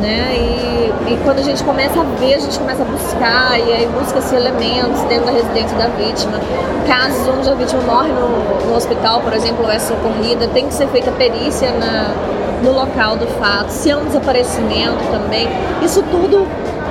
Né? 0.00 0.36
E, 0.36 1.12
e 1.12 1.20
quando 1.24 1.38
a 1.38 1.42
gente 1.42 1.64
começa 1.64 2.00
a 2.00 2.04
ver, 2.18 2.34
a 2.34 2.38
gente 2.38 2.58
começa 2.58 2.82
a 2.82 2.84
buscar, 2.84 3.58
e 3.58 3.72
aí 3.72 3.88
busca-se 3.98 4.34
elementos 4.34 5.00
dentro 5.04 5.26
da 5.26 5.32
residência 5.32 5.76
da 5.78 5.88
vítima. 5.88 6.38
Casos 6.86 7.26
onde 7.28 7.48
a 7.48 7.54
vítima 7.54 7.82
morre 7.82 8.10
no, 8.12 8.68
no 8.68 8.76
hospital, 8.76 9.20
por 9.20 9.32
exemplo, 9.32 9.64
ou 9.64 9.70
é 9.70 9.78
socorrida, 9.78 10.48
tem 10.48 10.66
que 10.66 10.74
ser 10.74 10.86
feita 10.88 11.10
perícia 11.12 11.72
na, 11.72 12.14
no 12.62 12.72
local 12.72 13.16
do 13.16 13.26
fato, 13.38 13.70
se 13.70 13.90
é 13.90 13.96
um 13.96 14.04
desaparecimento 14.04 15.02
também. 15.10 15.48
Isso 15.82 16.02
tudo 16.10 16.46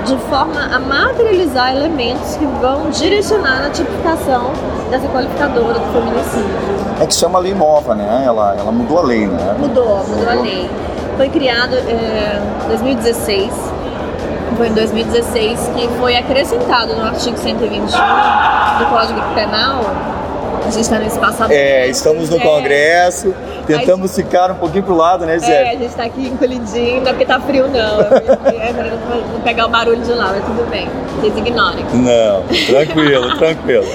de 0.05 0.17
forma 0.29 0.61
a 0.73 0.79
materializar 0.79 1.75
elementos 1.75 2.35
que 2.35 2.45
vão 2.45 2.89
direcionar 2.89 3.63
na 3.63 3.69
tipificação 3.69 4.51
dessa 4.89 5.07
qualificadora 5.07 5.79
do 5.79 5.93
feminicídio. 5.93 6.75
É 7.01 7.05
que 7.05 7.13
isso 7.13 7.25
é 7.25 7.27
uma 7.27 7.39
lei 7.39 7.53
nova, 7.53 7.95
né? 7.95 8.23
Ela, 8.25 8.55
ela 8.57 8.71
mudou 8.71 8.99
a 8.99 9.03
lei, 9.03 9.27
né? 9.27 9.55
Mudou, 9.57 10.05
mudou 10.07 10.29
a 10.29 10.41
lei. 10.41 10.69
Foi 11.17 11.29
criado 11.29 11.75
em 11.77 12.67
2016. 12.67 13.51
Foi 14.57 14.67
em 14.67 14.73
2016 14.73 15.71
que 15.75 15.87
foi 15.99 16.15
acrescentado 16.15 16.95
no 16.95 17.03
artigo 17.03 17.37
121 17.37 17.85
do 17.85 18.85
Código 18.89 19.21
Penal. 19.33 19.81
A 20.65 20.69
gente 20.69 20.81
está 20.81 20.99
no 20.99 21.05
espaço 21.05 21.43
aberto. 21.43 21.59
É, 21.59 21.87
estamos 21.87 22.29
no 22.29 22.37
É. 22.37 22.39
Tentamos 23.65 24.15
ficar 24.15 24.51
um 24.51 24.55
pouquinho 24.55 24.83
pro 24.83 24.95
lado, 24.95 25.25
né, 25.25 25.35
É, 25.35 25.39
Zé? 25.39 25.69
a 25.69 25.75
gente 25.75 25.93
tá 25.95 26.03
aqui 26.03 26.27
encolhidinho, 26.27 27.01
não 27.01 27.07
é 27.07 27.13
porque 27.13 27.25
tá 27.25 27.39
frio 27.39 27.67
não. 27.67 28.01
É 28.01 28.73
pra 28.73 28.83
não 29.33 29.41
pegar 29.41 29.65
o 29.65 29.69
barulho 29.69 30.01
de 30.01 30.11
lá, 30.13 30.27
mas 30.33 30.43
tudo 30.45 30.69
bem. 30.69 30.87
Vocês 31.19 31.35
ignorem. 31.37 31.85
Não, 31.93 32.43
tranquilo, 32.67 33.37
tranquilo. 33.37 33.85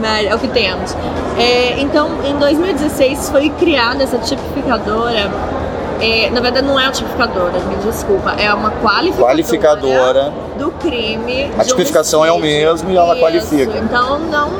Mas 0.00 0.26
é 0.26 0.34
o 0.34 0.38
que 0.38 0.48
temos. 0.48 0.96
É, 1.38 1.80
então, 1.80 2.08
em 2.24 2.36
2016 2.38 3.28
foi 3.30 3.50
criada 3.50 4.02
essa 4.02 4.18
tipificadora. 4.18 5.30
É, 6.02 6.30
na 6.30 6.40
verdade, 6.40 6.66
não 6.66 6.80
é 6.80 6.84
uma 6.84 6.90
tipificadora, 6.92 7.60
me 7.60 7.76
desculpa. 7.76 8.32
É 8.32 8.52
uma 8.52 8.72
qualificadora, 8.72 9.28
Qualificadora. 9.28 10.32
do 10.58 10.72
crime. 10.72 11.52
A 11.56 11.64
tipificação 11.64 12.24
é 12.24 12.32
o 12.32 12.40
mesmo 12.40 12.90
e 12.90 12.96
ela 12.96 13.12
Isso. 13.12 13.20
qualifica. 13.20 13.78
Então, 13.78 14.18
não, 14.18 14.50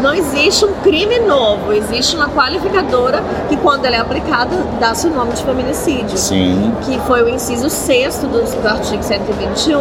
não 0.00 0.14
existe 0.14 0.64
um 0.64 0.72
crime 0.82 1.18
novo. 1.20 1.74
Existe 1.74 2.16
uma 2.16 2.30
qualificadora 2.30 3.22
que, 3.50 3.56
quando 3.58 3.84
ela 3.84 3.96
é 3.96 4.00
aplicada, 4.00 4.56
dá 4.80 4.94
seu 4.94 5.10
nome 5.10 5.32
de 5.34 5.42
feminicídio 5.44 6.16
Sim. 6.16 6.74
que 6.86 6.98
foi 7.00 7.22
o 7.22 7.28
inciso 7.28 7.68
6 7.68 8.18
do, 8.18 8.28
do 8.62 8.68
artigo 8.68 9.02
121, 9.02 9.80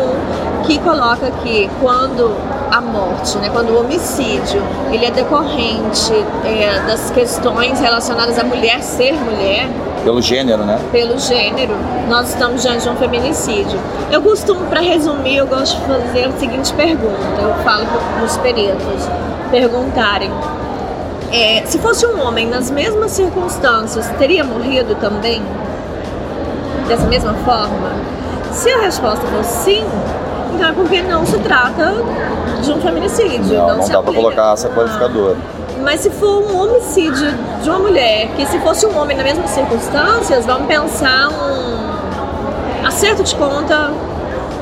que 0.66 0.78
coloca 0.80 1.32
que 1.44 1.70
quando 1.82 2.36
a 2.70 2.82
morte, 2.82 3.38
né, 3.38 3.50
quando 3.50 3.70
o 3.70 3.80
homicídio, 3.80 4.62
ele 4.92 5.06
é 5.06 5.12
decorrente 5.12 6.14
é, 6.44 6.82
das 6.86 7.10
questões 7.12 7.80
relacionadas 7.80 8.38
à 8.38 8.44
mulher 8.44 8.82
ser 8.82 9.14
mulher, 9.14 9.70
Pelo 10.08 10.22
gênero, 10.22 10.64
né? 10.64 10.80
pelo 10.90 11.20
gênero, 11.20 11.76
nós 12.08 12.30
estamos 12.30 12.62
diante 12.62 12.84
de 12.84 12.90
um 12.90 12.96
feminicídio. 12.96 13.78
Eu 14.10 14.22
costumo, 14.22 14.66
para 14.68 14.80
resumir, 14.80 15.36
eu 15.36 15.46
gosto 15.46 15.78
de 15.82 15.86
fazer 15.86 16.26
a 16.28 16.32
seguinte 16.40 16.74
pergunta, 16.76 17.42
eu 17.42 17.54
falo 17.56 17.86
para 17.86 18.24
os 18.24 18.38
peritos 18.38 19.06
perguntarem. 19.52 20.32
é, 21.30 21.62
se 21.66 21.78
fosse 21.80 22.06
um 22.08 22.22
homem 22.26 22.48
nas 22.48 22.72
mesmas 22.72 23.12
circunstâncias, 23.12 24.08
teria 24.18 24.46
morrido 24.46 24.96
também? 24.96 25.44
Dessa 26.88 27.06
mesma 27.08 27.34
forma? 27.44 27.92
Se 28.54 28.72
a 28.72 28.80
resposta 28.84 29.28
for 29.28 29.44
sim, 29.44 29.84
então 30.56 30.70
é 30.70 30.72
porque 30.72 31.02
não 31.02 31.26
se 31.26 31.38
trata 31.40 31.96
de 32.64 32.72
um 32.72 32.80
feminicídio. 32.80 33.58
Não, 33.58 33.76
não 33.76 33.84
se 33.84 33.92
dá 33.92 34.00
aplica. 34.00 34.22
colocar 34.22 34.54
essa 34.54 34.70
qualificadora. 34.70 35.36
Mas 35.88 36.02
se 36.02 36.10
for 36.10 36.44
um 36.44 36.62
homicídio 36.62 37.34
de 37.64 37.70
uma 37.70 37.80
mulher, 37.80 38.28
que 38.36 38.46
se 38.46 38.60
fosse 38.60 38.86
um 38.86 39.00
homem 39.00 39.16
nas 39.16 39.26
mesmas 39.26 39.50
circunstâncias, 39.52 40.46
vamos 40.46 40.68
pensar 40.68 41.30
um 41.30 42.86
acerto 42.86 43.24
de 43.24 43.34
conta 43.34 43.94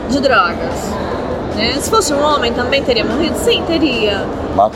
de 0.08 0.20
drogas. 0.20 0.94
Né? 1.56 1.74
Se 1.82 1.90
fosse 1.90 2.14
um 2.14 2.22
homem, 2.24 2.54
também 2.54 2.84
teria 2.84 3.04
morrido? 3.04 3.36
Sim, 3.40 3.64
teria. 3.66 4.24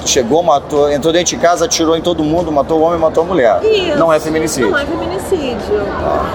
Chegou, 0.08 0.41
matou, 0.41 0.91
entrou 0.91 1.13
dentro 1.13 1.36
de 1.36 1.38
casa, 1.38 1.65
atirou 1.65 1.96
em 1.96 2.01
todo 2.01 2.24
mundo, 2.24 2.51
matou 2.51 2.79
o 2.79 2.82
homem, 2.82 2.98
matou 3.00 3.25
a 3.25 3.27
mulher. 3.27 3.63
Isso. 3.63 4.00
Não 4.00 4.12
é 4.12 4.20
feminicídio. 4.20 4.72
Não 4.72 4.77
é 4.79 4.86
feminicídio. 4.88 5.84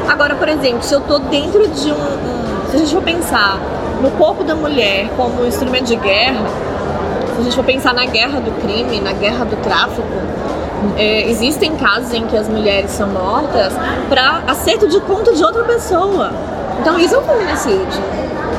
Agora, 0.09 0.37
por 0.37 0.49
exemplo, 0.49 0.81
se 0.85 0.95
eu 0.95 1.01
tô 1.01 1.19
dentro 1.19 1.67
de 1.67 1.91
um, 1.91 1.97
um- 1.97 2.71
Se 2.71 2.77
a 2.77 2.79
gente 2.79 2.95
for 2.95 3.03
pensar 3.03 3.59
no 4.01 4.13
corpo 4.13 4.45
da 4.45 4.55
mulher 4.55 5.09
como 5.17 5.43
um 5.43 5.47
instrumento 5.49 5.87
de 5.87 5.97
guerra, 5.97 6.41
se 7.35 7.41
a 7.41 7.43
gente 7.43 7.57
for 7.57 7.65
pensar 7.65 7.93
na 7.93 8.05
guerra 8.07 8.41
do 8.41 8.53
crime, 8.61 9.01
na 9.01 9.13
guerra 9.13 9.45
do 9.45 9.57
tráfico, 9.57 10.07
é, 10.97 11.29
existem 11.29 11.75
casos 11.77 12.13
em 12.13 12.27
que 12.27 12.37
as 12.37 12.49
mulheres 12.49 12.91
são 12.91 13.09
mortas 13.09 13.73
para 14.09 14.43
acerto 14.47 14.89
de 14.89 15.01
conta 15.01 15.33
de 15.33 15.43
outra 15.43 15.65
pessoa. 15.65 16.31
Então 16.81 16.99
isso 16.99 17.15
é 17.15 17.19
um 17.19 17.23
feminicídio. 17.23 18.03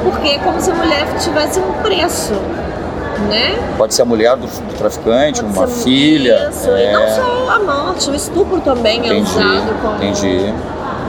Porque 0.03 0.29
é 0.29 0.39
como 0.39 0.59
se 0.59 0.69
a 0.71 0.75
mulher 0.75 1.07
tivesse 1.17 1.59
um 1.59 1.71
preço, 1.81 2.33
né? 3.29 3.57
Pode 3.77 3.93
ser 3.93 4.01
a 4.01 4.05
mulher 4.05 4.35
do, 4.35 4.45
do 4.45 4.77
traficante, 4.77 5.41
Pode 5.41 5.57
uma 5.57 5.67
filha. 5.67 6.49
Isso, 6.49 6.69
e 6.69 6.91
não 6.91 7.03
é, 7.03 7.07
só 7.07 7.49
a 7.49 7.59
morte, 7.59 8.09
o 8.09 8.15
estupro 8.15 8.59
também 8.61 9.01
é 9.01 9.17
entendi, 9.17 9.29
usado 9.31 9.81
como, 9.81 9.95
entendi. 9.95 10.53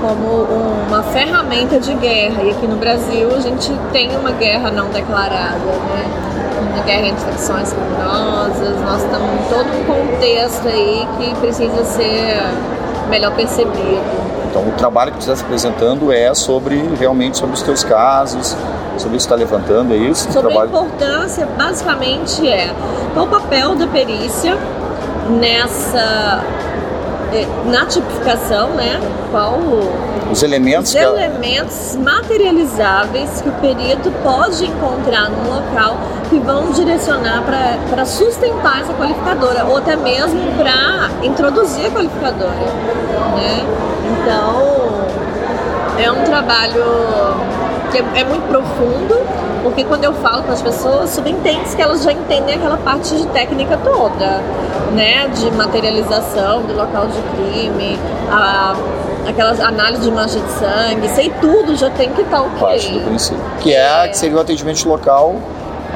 como 0.00 0.46
uma 0.88 1.02
ferramenta 1.02 1.80
de 1.80 1.92
guerra. 1.94 2.42
E 2.42 2.50
aqui 2.50 2.66
no 2.66 2.76
Brasil 2.76 3.28
a 3.34 3.40
gente 3.40 3.72
tem 3.92 4.16
uma 4.16 4.30
guerra 4.30 4.70
não 4.70 4.88
declarada, 4.88 5.58
né? 5.58 6.35
Uma 6.60 6.82
guerra 6.84 7.06
entre 7.06 7.24
facções 7.24 7.72
criminosas, 7.72 8.80
nós 8.80 9.02
estamos 9.02 9.28
em 9.34 9.48
todo 9.48 9.66
um 9.66 9.84
contexto 9.84 10.68
aí 10.68 11.06
que 11.18 11.34
precisa 11.40 11.84
ser 11.84 12.42
melhor 13.08 13.34
percebido. 13.34 14.02
Então 14.50 14.62
o 14.68 14.72
trabalho 14.72 15.12
que 15.12 15.18
você 15.22 15.32
está 15.32 15.36
se 15.36 15.44
apresentando 15.44 16.12
é 16.12 16.32
sobre 16.34 16.76
realmente 16.98 17.36
sobre 17.36 17.54
os 17.54 17.62
teus 17.62 17.84
casos, 17.84 18.56
sobre 18.96 19.16
isso 19.18 19.28
que 19.28 19.34
está 19.34 19.34
levantando, 19.34 19.92
é 19.92 19.96
isso? 19.96 20.32
Sobre 20.32 20.52
trabalho... 20.52 20.74
a 20.74 20.80
importância, 20.80 21.46
basicamente, 21.46 22.48
é 22.48 22.74
qual 23.12 23.26
o 23.26 23.28
papel 23.28 23.74
da 23.74 23.86
perícia 23.86 24.56
nessa 25.28 26.42
na 27.66 27.84
tipificação, 27.86 28.70
né? 28.70 29.00
Qual 29.30 29.58
Os 30.30 30.42
elementos 30.42 30.90
os 30.90 30.96
ela- 30.96 31.22
elementos 31.24 31.96
materializáveis 31.96 33.40
que 33.40 33.48
o 33.48 33.52
perito 33.52 34.10
pode 34.22 34.64
encontrar 34.64 35.30
num 35.30 35.54
local 35.54 35.96
que 36.30 36.38
vão 36.38 36.70
direcionar 36.72 37.42
para 37.88 38.04
sustentar 38.04 38.80
essa 38.82 38.92
qualificadora 38.94 39.64
ou 39.64 39.76
até 39.78 39.96
mesmo 39.96 40.40
para 40.56 41.10
introduzir 41.24 41.86
a 41.86 41.90
qualificadora, 41.90 42.50
né? 43.36 43.64
Então 44.12 45.06
é 45.98 46.10
um 46.10 46.22
trabalho 46.24 46.84
que 47.96 48.18
é, 48.18 48.20
é 48.20 48.24
muito 48.24 48.46
profundo, 48.48 49.26
porque 49.62 49.84
quando 49.84 50.04
eu 50.04 50.12
falo 50.14 50.42
com 50.42 50.52
as 50.52 50.62
pessoas, 50.62 51.10
subentende 51.10 51.74
que 51.74 51.80
elas 51.80 52.02
já 52.02 52.12
entendem 52.12 52.54
aquela 52.54 52.76
parte 52.76 53.16
de 53.16 53.26
técnica 53.28 53.78
toda, 53.78 54.40
né? 54.92 55.28
De 55.28 55.50
materialização 55.52 56.62
do 56.62 56.74
local 56.74 57.06
de 57.06 57.20
crime, 57.36 57.98
a, 58.30 58.74
aquelas 59.26 59.60
análises 59.60 60.04
de 60.04 60.10
mancha 60.10 60.38
de 60.38 60.50
sangue, 60.52 61.08
sei 61.08 61.32
tudo, 61.40 61.76
já 61.76 61.90
tem 61.90 62.10
que 62.10 62.22
estar 62.22 62.42
ok. 62.42 62.60
parte 62.60 62.92
do 62.92 63.00
princípio. 63.00 63.40
Que 63.60 63.74
é, 63.74 64.08
que 64.08 64.16
seria 64.16 64.36
o 64.36 64.40
atendimento 64.40 64.86
local 64.88 65.36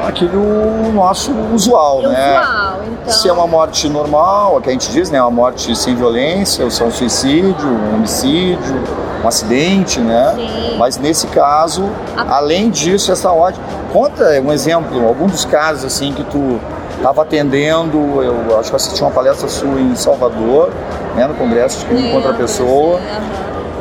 aquele 0.07 0.35
o 0.35 0.93
nosso 0.93 1.31
usual, 1.53 2.03
né? 2.03 2.41
Usual, 2.41 2.81
então. 2.85 3.13
Se 3.13 3.29
é 3.29 3.33
uma 3.33 3.47
morte 3.47 3.89
normal, 3.89 4.59
é 4.59 4.63
que 4.63 4.69
a 4.71 4.73
gente 4.73 4.91
diz, 4.91 5.11
né? 5.11 5.21
Uma 5.21 5.31
morte 5.31 5.77
sem 5.77 5.95
violência, 5.95 6.65
ou 6.65 6.71
se 6.71 6.83
é 6.83 6.87
um 6.87 6.91
suicídio, 6.91 7.69
um 7.69 7.97
homicídio, 7.97 8.83
um 9.25 9.29
acidente, 9.29 10.01
né? 10.01 10.33
Sim. 10.37 10.77
Mas 10.79 10.97
nesse 10.99 11.27
caso, 11.29 11.89
A- 12.17 12.37
além 12.37 12.71
disso, 12.71 13.11
essa 13.13 13.31
ordem. 13.31 13.61
Conta 13.93 14.25
um 14.41 14.53
exemplo, 14.53 15.07
algum 15.07 15.27
dos 15.27 15.45
casos 15.45 15.85
assim 15.85 16.13
que 16.13 16.23
tu 16.25 16.61
estava 16.97 17.23
atendendo, 17.23 17.99
eu 18.23 18.59
acho 18.59 18.69
que 18.69 18.75
eu 18.75 18.77
assisti 18.77 19.03
uma 19.03 19.11
palestra 19.11 19.49
sua 19.49 19.81
em 19.81 19.95
Salvador, 19.97 20.71
né, 21.17 21.27
no 21.27 21.35
Congresso 21.35 21.81
de 21.81 21.85
Crime 21.87 22.11
contra 22.13 22.31
a 22.31 22.35
Pessoa 22.35 23.01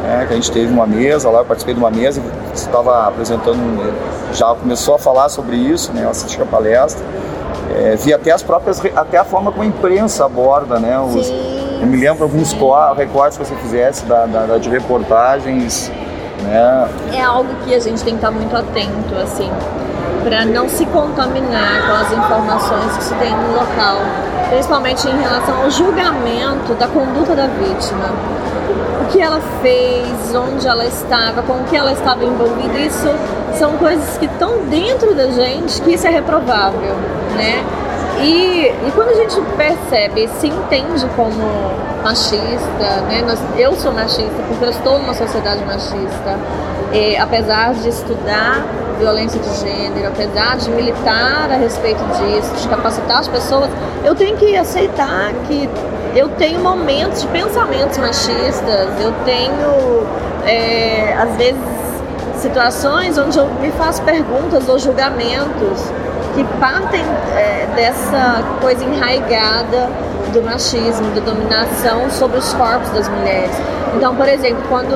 né, 0.03 0.25
que 0.25 0.33
a 0.33 0.35
gente 0.35 0.51
teve 0.51 0.71
uma 0.73 0.87
mesa 0.87 1.29
lá, 1.29 1.39
eu 1.39 1.45
participei 1.45 1.73
de 1.75 1.79
uma 1.79 1.91
mesa, 1.91 2.21
você 2.53 2.65
estava 2.65 3.07
apresentando, 3.07 3.57
um- 3.57 4.33
já 4.33 4.55
começou 4.55 4.95
a 4.95 4.99
falar 4.99 5.29
sobre 5.29 5.55
isso, 5.57 5.91
né, 5.93 6.03
eu 6.05 6.09
assisti 6.09 6.41
a 6.41 6.45
palestra, 6.45 7.03
É, 7.71 7.95
vi 7.95 8.11
até 8.13 8.31
as 8.31 8.41
próprias, 8.41 8.81
até 8.95 9.17
a 9.19 9.23
forma 9.23 9.51
como 9.51 9.63
a 9.63 9.65
imprensa 9.65 10.25
aborda, 10.25 10.79
né, 10.79 10.99
os, 10.99 11.27
Sim, 11.27 11.58
eu 11.79 11.87
me 11.87 11.97
lembro 11.97 12.23
alguns 12.23 12.53
co- 12.53 12.93
recortes 12.93 13.37
que 13.37 13.45
você 13.45 13.55
fizesse 13.55 14.05
da, 14.05 14.25
da- 14.25 14.45
da- 14.45 14.57
de 14.57 14.69
reportagens, 14.69 15.91
né, 16.43 16.87
é 17.13 17.21
algo 17.21 17.49
que 17.65 17.73
a 17.73 17.79
gente 17.79 18.03
tem 18.03 18.13
que 18.13 18.19
estar 18.25 18.31
muito 18.31 18.55
atento, 18.55 19.15
assim, 19.21 19.49
para 20.23 20.45
não 20.45 20.67
se 20.69 20.85
contaminar 20.87 21.87
com 21.87 21.93
as 21.93 22.11
informações 22.11 22.97
que 22.97 23.03
se 23.03 23.13
tem 23.15 23.31
no 23.31 23.53
local, 23.53 23.97
principalmente 24.49 25.07
em 25.07 25.21
relação 25.21 25.63
ao 25.63 25.69
julgamento 25.71 26.73
da 26.77 26.87
conduta 26.87 27.35
da 27.35 27.47
vítima. 27.47 28.05
O 29.01 29.11
que 29.11 29.21
ela 29.21 29.39
fez, 29.61 30.35
onde 30.35 30.67
ela 30.67 30.85
estava, 30.85 31.41
com 31.41 31.53
o 31.53 31.63
que 31.63 31.75
ela 31.75 31.91
estava 31.91 32.23
envolvida, 32.23 32.77
isso 32.79 33.07
são 33.57 33.71
coisas 33.77 34.17
que 34.17 34.25
estão 34.25 34.59
dentro 34.69 35.15
da 35.15 35.27
gente 35.27 35.81
que 35.81 35.93
isso 35.93 36.05
é 36.05 36.11
reprovável, 36.11 36.95
né? 37.35 37.63
E, 38.21 38.65
e 38.87 38.91
quando 38.93 39.09
a 39.09 39.13
gente 39.13 39.39
percebe, 39.55 40.27
se 40.39 40.47
entende 40.47 41.05
como 41.15 41.41
machista, 42.03 43.01
né? 43.07 43.23
Nós- 43.25 43.39
eu 43.57 43.73
sou 43.75 43.91
machista 43.91 44.33
porque 44.47 44.65
eu 44.65 44.69
estou 44.69 44.99
numa 44.99 45.13
sociedade 45.13 45.63
machista. 45.65 46.37
E, 46.91 47.15
apesar 47.17 47.73
de 47.73 47.89
estudar 47.89 48.63
violência 48.97 49.39
de 49.39 49.49
gênero, 49.59 50.07
apesar 50.07 50.57
de 50.57 50.69
militar 50.71 51.47
a 51.51 51.55
respeito 51.55 52.03
disso, 52.17 52.51
de 52.61 52.67
capacitar 52.67 53.19
as 53.19 53.27
pessoas, 53.27 53.69
eu 54.03 54.13
tenho 54.15 54.35
que 54.35 54.57
aceitar 54.57 55.31
que 55.47 55.69
eu 56.15 56.27
tenho 56.29 56.59
momentos 56.59 57.21
de 57.21 57.27
pensamentos 57.27 57.97
machistas, 57.97 58.89
eu 58.99 59.13
tenho, 59.23 60.07
é, 60.45 61.15
às 61.21 61.35
vezes, 61.37 61.61
situações 62.37 63.17
onde 63.17 63.37
eu 63.37 63.45
me 63.61 63.71
faço 63.71 64.01
perguntas 64.01 64.67
ou 64.67 64.79
julgamentos 64.79 65.79
que 66.39 66.43
partem 66.57 67.03
é, 67.35 67.67
dessa 67.75 68.41
coisa 68.61 68.81
enraigada 68.85 69.89
do 70.31 70.41
machismo, 70.41 71.11
da 71.11 71.19
dominação 71.19 72.09
sobre 72.09 72.37
os 72.37 72.53
corpos 72.53 72.89
das 72.91 73.09
mulheres. 73.09 73.51
Então, 73.93 74.15
por 74.15 74.29
exemplo, 74.29 74.63
quando 74.69 74.95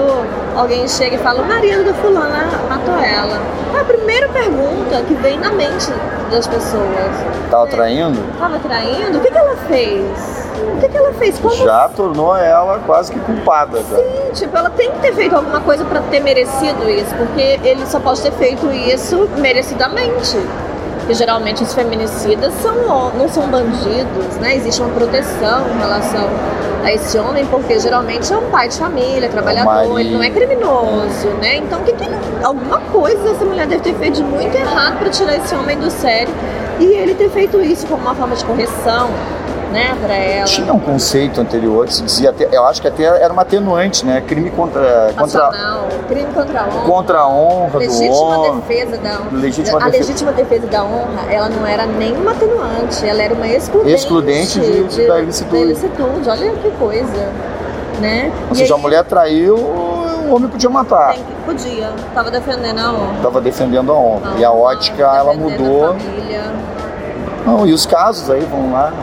alguém 0.55 0.87
chega 0.87 1.15
e 1.15 1.19
fala, 1.19 1.41
o 1.41 1.45
marido 1.45 1.83
da 1.83 1.93
fulana 1.95 2.47
matou 2.69 2.97
ela, 2.97 3.41
a 3.77 3.83
primeira 3.83 4.29
pergunta 4.29 5.01
que 5.05 5.15
vem 5.15 5.37
na 5.37 5.51
mente 5.51 5.91
das 6.31 6.47
pessoas, 6.47 7.11
estava 7.43 7.67
traindo, 7.67 8.19
estava 8.31 8.59
traindo? 8.59 9.17
O 9.17 9.21
que, 9.21 9.29
que 9.29 9.37
ela 9.37 9.55
fez? 9.67 10.49
O 10.61 10.79
que, 10.79 10.87
que 10.87 10.97
ela 10.97 11.13
fez? 11.13 11.39
Como 11.39 11.55
já 11.55 11.89
tornou 11.89 12.37
ela 12.37 12.79
quase 12.85 13.11
que 13.11 13.19
culpada. 13.19 13.79
Já. 13.79 13.97
Sim, 13.97 14.31
tipo, 14.33 14.55
ela 14.55 14.69
tem 14.69 14.91
que 14.91 14.99
ter 14.99 15.13
feito 15.13 15.35
alguma 15.35 15.59
coisa 15.59 15.83
pra 15.83 15.99
ter 16.03 16.21
merecido 16.21 16.89
isso, 16.89 17.13
porque 17.15 17.59
ele 17.63 17.85
só 17.85 17.99
pode 17.99 18.21
ter 18.21 18.31
feito 18.31 18.71
isso 18.71 19.29
merecidamente. 19.37 20.37
Porque 21.03 21.15
geralmente 21.15 21.61
os 21.61 21.73
feminicidas 21.73 22.53
são, 22.61 23.11
não 23.11 23.27
são 23.27 23.45
bandidos, 23.47 24.37
né? 24.39 24.55
Existe 24.55 24.81
uma 24.81 24.89
proteção 24.93 25.69
em 25.69 25.77
relação 25.77 26.29
a 26.81 26.93
esse 26.93 27.17
homem, 27.17 27.45
porque 27.45 27.77
geralmente 27.77 28.31
é 28.31 28.37
um 28.37 28.49
pai 28.49 28.69
de 28.69 28.77
família, 28.77 29.27
trabalhador, 29.27 29.99
ele 29.99 30.11
não 30.11 30.23
é 30.23 30.29
criminoso, 30.29 31.27
né? 31.41 31.57
Então, 31.57 31.81
que 31.83 31.91
que, 31.91 32.05
alguma 32.41 32.79
coisa 32.79 33.31
essa 33.31 33.43
mulher 33.43 33.67
deve 33.67 33.81
ter 33.81 33.95
feito 33.95 34.15
de 34.15 34.23
muito 34.23 34.55
errado 34.55 34.97
pra 34.97 35.09
tirar 35.09 35.35
esse 35.35 35.53
homem 35.53 35.77
do 35.77 35.91
sério 35.91 36.33
e 36.79 36.85
ele 36.85 37.13
ter 37.15 37.29
feito 37.29 37.59
isso 37.61 37.85
como 37.85 38.01
uma 38.01 38.15
forma 38.15 38.35
de 38.37 38.45
correção, 38.45 39.09
né, 39.73 39.97
pra 40.01 40.13
ela. 40.15 40.45
Tinha 40.45 40.73
um 40.73 40.79
conceito 40.79 41.41
anterior 41.41 41.85
que 41.87 41.93
se 41.95 42.03
dizia, 42.03 42.29
até, 42.29 42.47
eu 42.51 42.63
acho 42.65 42.81
que 42.81 42.87
até 42.87 43.03
era 43.03 43.33
uma 43.33 43.41
atenuante, 43.41 44.05
né? 44.05 44.21
Crime 44.25 44.49
contra, 44.51 45.11
contra, 45.17 45.49
Passional, 45.49 45.87
crime 46.07 46.27
contra 46.33 46.61
a 46.61 46.63
honra. 46.67 46.81
contra 46.85 47.19
a 47.19 47.27
honra 47.27 47.71
do 47.71 47.77
legítima 47.79 48.37
homem. 48.37 48.59
defesa 48.59 48.97
da 48.97 49.09
honra. 49.19 49.27
Legítima 49.33 49.77
a 49.77 49.85
defe- 49.85 49.97
legítima 49.97 50.31
defesa 50.31 50.67
da 50.67 50.83
honra, 50.83 51.31
ela 51.31 51.49
não 51.49 51.65
era 51.67 51.85
nenhuma 51.85 52.31
atenuante, 52.31 53.05
ela 53.07 53.21
era 53.21 53.33
uma 53.33 53.47
excludente. 53.47 53.93
Excludente 53.95 54.59
de- 54.59 55.07
da 55.07 55.19
ilicitude. 55.19 55.51
da 55.57 55.65
ilicitude. 55.65 56.29
Olha 56.29 56.51
que 56.53 56.71
coisa, 56.71 57.29
né? 57.99 58.31
Ou 58.47 58.53
E 58.53 58.57
seja, 58.57 58.73
a 58.73 58.77
aí, 58.77 58.81
mulher 58.81 59.03
traiu, 59.05 59.55
o 59.55 60.33
homem 60.35 60.47
podia 60.49 60.69
matar. 60.69 61.13
tem 61.13 61.23
podia, 61.45 61.89
tava 62.13 62.29
defendendo 62.31 62.79
a 62.79 62.91
honra. 62.93 63.13
Estava 63.17 63.41
defendendo 63.41 63.91
a 63.91 63.95
honra. 63.95 64.33
E 64.37 64.45
a 64.45 64.51
ótica, 64.51 65.03
ela 65.03 65.33
mudou. 65.33 65.87
a. 65.91 65.93
Não, 67.45 67.67
e 67.67 67.73
os 67.73 67.85
casos 67.85 68.29
aí, 68.29 68.39
vão 68.41 68.71
lá. 68.71 68.93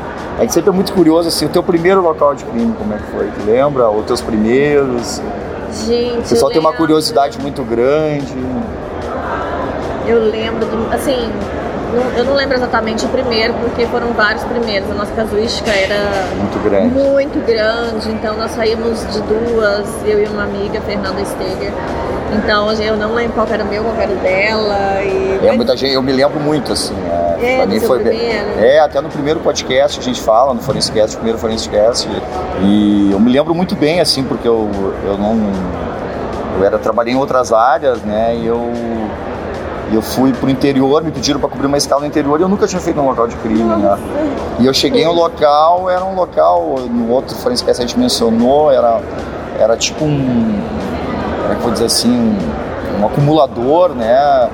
A 0.41 0.45
gente 0.45 0.55
sempre 0.55 0.71
é 0.71 0.73
muito 0.73 0.93
curioso, 0.95 1.29
assim, 1.29 1.45
o 1.45 1.51
teu 1.51 1.63
primeiro 1.63 2.01
local 2.01 2.35
de 2.35 2.45
crime, 2.47 2.75
como 2.79 2.95
é 2.95 2.97
que 2.97 3.03
foi? 3.13 3.27
Tu 3.27 3.45
lembra? 3.47 3.91
Os 3.91 4.07
teus 4.07 4.23
primeiros? 4.23 5.21
Gente, 5.87 6.19
O 6.19 6.29
pessoal 6.29 6.51
tem 6.51 6.59
uma 6.59 6.73
curiosidade 6.73 7.39
muito 7.39 7.63
grande. 7.63 8.35
Eu 10.07 10.19
lembro, 10.31 10.65
do, 10.65 10.95
assim, 10.95 11.31
não- 11.95 12.19
eu 12.19 12.25
não 12.25 12.35
lembro 12.35 12.57
exatamente 12.57 13.05
o 13.05 13.09
primeiro, 13.11 13.53
porque 13.55 13.85
foram 13.87 14.09
vários 14.15 14.43
primeiros. 14.45 14.91
A 14.91 14.95
nossa 14.95 15.13
casuística 15.13 15.71
era 15.71 16.27
Muito 16.39 16.59
grande. 16.65 16.95
muito 16.99 17.47
grande, 17.47 18.11
então 18.11 18.35
nós 18.39 18.51
saímos 18.53 19.01
de 19.13 19.21
duas, 19.21 19.87
eu 20.07 20.21
e 20.25 20.27
uma 20.27 20.45
amiga, 20.45 20.81
Fernanda 20.81 21.23
Steger. 21.23 21.71
Então 22.33 22.73
eu 22.73 22.97
não 22.97 23.13
lembro 23.15 23.35
qual 23.35 23.47
era 23.51 23.63
o 23.63 23.67
meu, 23.67 23.85
qual 23.85 23.97
era 23.97 24.11
o 24.11 24.17
dela. 24.17 25.03
E... 25.03 25.41
É, 25.47 25.53
muita 25.53 25.77
gente, 25.77 25.93
eu 25.93 26.03
me 26.03 26.13
lembro 26.13 26.41
muito, 26.41 26.73
assim. 26.73 26.95
É, 27.07 27.30
É, 27.43 27.57
pra 27.57 27.67
mim 27.67 27.81
foi 27.81 28.01
primeiro? 28.01 28.61
É, 28.61 28.81
até 28.81 29.01
no 29.01 29.09
primeiro 29.09 29.41
podcast 29.41 29.99
que 29.99 30.05
a 30.05 30.13
gente 30.13 30.23
fala, 30.23 30.53
no 30.53 30.61
Forensicast, 30.61 31.15
o 31.15 31.19
primeiro 31.19 31.39
Forensicast. 31.39 32.09
E 32.63 33.11
eu 33.13 33.19
me 33.19 33.33
lembro 33.33 33.55
muito 33.55 33.75
bem, 33.75 34.01
assim, 34.01 34.23
porque 34.23 34.47
eu, 34.47 34.69
eu 35.05 35.17
não. 35.17 35.39
Eu 36.59 36.65
era, 36.65 36.79
trabalhei 36.79 37.15
em 37.15 37.17
outras 37.17 37.53
áreas, 37.53 38.01
né? 38.03 38.37
E 38.37 38.47
eu. 38.47 38.61
Eu 39.93 40.01
fui 40.01 40.33
pro 40.33 40.49
interior, 40.49 41.03
me 41.03 41.11
pediram 41.11 41.41
para 41.41 41.49
cobrir 41.49 41.67
uma 41.67 41.77
escala 41.77 42.03
no 42.03 42.07
interior 42.07 42.39
e 42.39 42.45
eu 42.45 42.49
nunca 42.49 42.65
tinha 42.65 42.81
feito 42.81 43.01
um 43.01 43.07
local 43.07 43.27
de 43.27 43.35
crime, 43.37 43.65
né? 43.65 43.99
E 44.61 44.67
eu 44.67 44.73
cheguei 44.73 45.05
no 45.05 45.13
local, 45.13 45.91
era 45.91 46.05
um 46.05 46.15
local, 46.15 46.77
no 46.89 47.11
outro 47.11 47.35
Forensicast 47.35 47.83
a 47.83 47.85
gente 47.85 47.99
mencionou, 47.99 48.71
era, 48.71 49.01
era 49.59 49.77
tipo 49.77 50.05
um, 50.05 50.63
como 51.43 51.53
é 51.53 51.55
que 51.55 51.57
eu 51.57 51.63
vou 51.63 51.73
dizer 51.73 51.87
assim, 51.87 52.09
um, 52.09 53.03
um 53.03 53.07
acumulador, 53.07 53.89
né? 53.89 54.49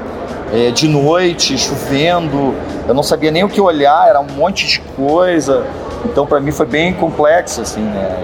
É, 0.53 0.71
de 0.71 0.87
noite, 0.89 1.59
chovendo, 1.59 2.55
eu 2.87 2.95
não 2.95 3.03
sabia 3.03 3.31
nem 3.31 3.43
o 3.45 3.49
que 3.49 3.61
olhar, 3.61 4.09
era 4.09 4.21
um 4.21 4.27
monte 4.37 4.67
de 4.67 4.81
coisa. 4.97 5.67
Então 6.05 6.25
para 6.27 6.39
mim 6.41 6.53
foi 6.53 6.67
bem 6.67 6.95
complexo, 6.95 7.61
assim, 7.63 7.81
né? 7.83 8.17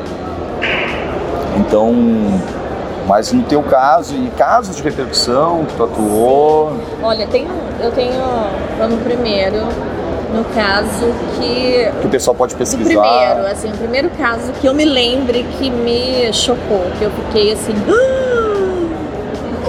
Então, 1.56 1.92
mas 3.06 3.32
no 3.32 3.42
teu 3.42 3.62
caso, 3.62 4.14
e 4.14 4.30
casos 4.36 4.76
de 4.76 4.82
repercussão 4.82 5.64
que 5.66 5.74
tu 5.74 5.84
atuou, 5.84 6.72
Olha, 7.02 7.26
tem, 7.26 7.46
eu 7.80 7.90
tenho, 7.90 8.20
no 8.88 8.96
primeiro, 8.98 9.58
no 10.32 10.44
caso 10.54 11.06
que 11.38 11.90
que 12.00 12.06
o 12.06 12.10
pessoal 12.10 12.34
pode 12.34 12.54
pesquisar. 12.54 12.84
primeiro, 13.02 13.46
assim, 13.50 13.68
o 13.68 13.76
primeiro 13.76 14.10
caso 14.10 14.52
que 14.60 14.66
eu 14.66 14.72
me 14.72 14.84
lembre 14.84 15.44
que 15.58 15.68
me 15.68 16.32
chocou, 16.32 16.86
que 16.98 17.04
eu 17.04 17.10
fiquei 17.10 17.52
assim, 17.52 17.74
"Ah, 17.88 18.11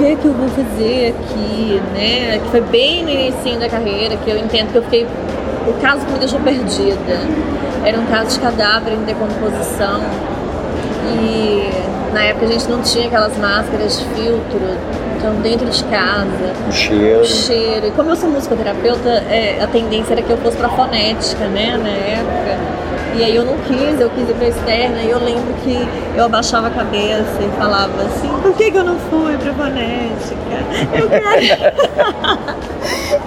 que 0.04 0.16
que 0.18 0.26
eu 0.26 0.34
vou 0.34 0.50
fazer 0.50 1.16
aqui, 1.16 1.82
né? 1.94 2.39
Que 2.44 2.50
foi 2.50 2.62
bem 2.62 3.04
no 3.04 3.10
início 3.10 3.58
da 3.58 3.70
carreira, 3.70 4.18
que 4.18 4.30
eu 4.30 4.38
entendo 4.38 4.72
que 4.72 4.78
eu 4.78 4.84
fiquei, 4.84 5.08
o 5.68 5.74
caso 5.82 6.06
que 6.06 6.12
me 6.12 6.20
deixou 6.20 6.39
perdida, 6.42 7.20
era 7.86 7.98
um 7.98 8.06
caso 8.08 8.38
de 8.38 8.39
cadáver 8.39 8.94
em 8.94 9.04
decomposição, 9.04 10.02
E 11.22 11.70
na 12.13 12.24
época 12.24 12.46
a 12.46 12.50
gente 12.50 12.70
não 12.70 12.82
tinha 12.82 13.08
aquelas 13.08 13.38
máscaras 13.38 14.00
de 14.00 14.06
filtro, 14.16 14.62
então 15.18 15.36
dentro 15.42 15.70
de 15.70 15.84
casa. 15.86 16.54
O 16.68 16.72
cheiro. 16.72 17.22
O 17.22 17.26
cheiro. 17.26 17.88
E 17.88 17.92
como 17.92 18.10
eu 18.10 18.16
sou 18.16 18.30
musicoterapeuta, 18.30 19.10
é, 19.30 19.60
a 19.62 19.68
tendência 19.68 20.13
era 20.13 20.22
que 20.22 20.30
eu 20.30 20.38
fosse 20.38 20.58
pra 20.58 20.70
fonética, 20.70 21.46
né, 21.48 21.78
na 21.78 21.89
época. 21.89 22.83
E 23.15 23.23
aí 23.23 23.36
eu 23.36 23.45
não 23.45 23.58
quis, 23.60 23.99
eu 23.99 24.10
quis 24.10 24.28
ir 24.28 24.34
pra 24.34 24.47
externa 24.47 25.02
e 25.02 25.10
eu 25.10 25.19
lembro 25.19 25.54
que 25.63 25.88
eu 26.15 26.26
abaixava 26.26 26.67
a 26.67 26.71
cabeça 26.71 27.41
e 27.41 27.58
falava 27.58 28.02
assim, 28.04 28.30
por 28.41 28.54
que, 28.54 28.71
que 28.71 28.78
eu 28.78 28.84
não 28.84 28.97
fui 29.10 29.38
pra 29.38 29.54
fonética? 29.54 30.43
Eu 30.93 31.10
quero. 31.10 31.73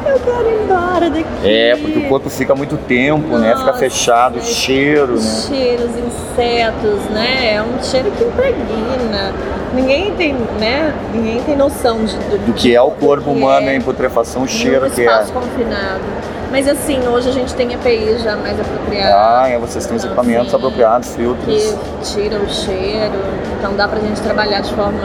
eu 0.07 0.21
quero 0.21 0.49
ir 0.49 0.65
embora 0.65 1.11
daqui. 1.11 1.27
É, 1.45 1.77
porque 1.77 1.99
o 1.99 2.09
corpo 2.09 2.31
fica 2.31 2.55
muito 2.55 2.77
tempo, 2.77 3.39
né? 3.39 3.51
Fica 3.51 3.67
Nossa, 3.67 3.79
fechado, 3.79 4.41
cheiro, 4.43 5.15
né? 5.15 5.45
Cheiros, 5.49 5.91
insetos, 5.91 7.05
né? 7.11 7.55
É 7.55 7.63
um 7.63 7.83
cheiro 7.83 8.11
que 8.13 8.25
impregna. 8.25 9.33
Ninguém 9.75 10.15
tem, 10.15 10.35
né? 10.59 10.95
Ninguém 11.13 11.43
tem 11.43 11.57
noção 11.57 12.05
de, 12.05 12.17
do, 12.17 12.47
Do 12.47 12.53
que 12.53 12.75
é 12.75 12.81
o 12.81 12.91
corpo 12.91 13.31
humano 13.31 13.69
é 13.69 13.77
em 13.77 13.81
putrefação, 13.81 14.43
o 14.43 14.49
cheiro 14.49 14.91
que 14.91 15.01
é. 15.01 15.05
espaço 15.05 15.33
confinado. 15.33 16.01
Mas 16.51 16.69
assim, 16.69 17.07
hoje 17.09 17.29
a 17.29 17.33
gente 17.33 17.55
tem 17.55 17.73
EPI 17.73 18.19
já 18.19 18.37
mais 18.37 18.59
apropriado. 18.59 19.15
Ah, 19.15 19.49
é, 19.49 19.59
vocês 19.59 19.85
têm 19.87 19.97
os 19.97 20.05
Então, 20.05 20.15
equipamentos 20.15 20.47
assim, 20.49 20.57
apropriados, 20.57 21.15
filtros. 21.15 21.47
Que 21.47 22.15
tira 22.15 22.39
o 22.39 22.49
cheiro. 22.49 23.15
Então 23.59 23.75
dá 23.75 23.89
pra 23.89 23.99
gente 24.01 24.21
trabalhar 24.23 24.61
de 24.61 24.73
forma 24.73 25.01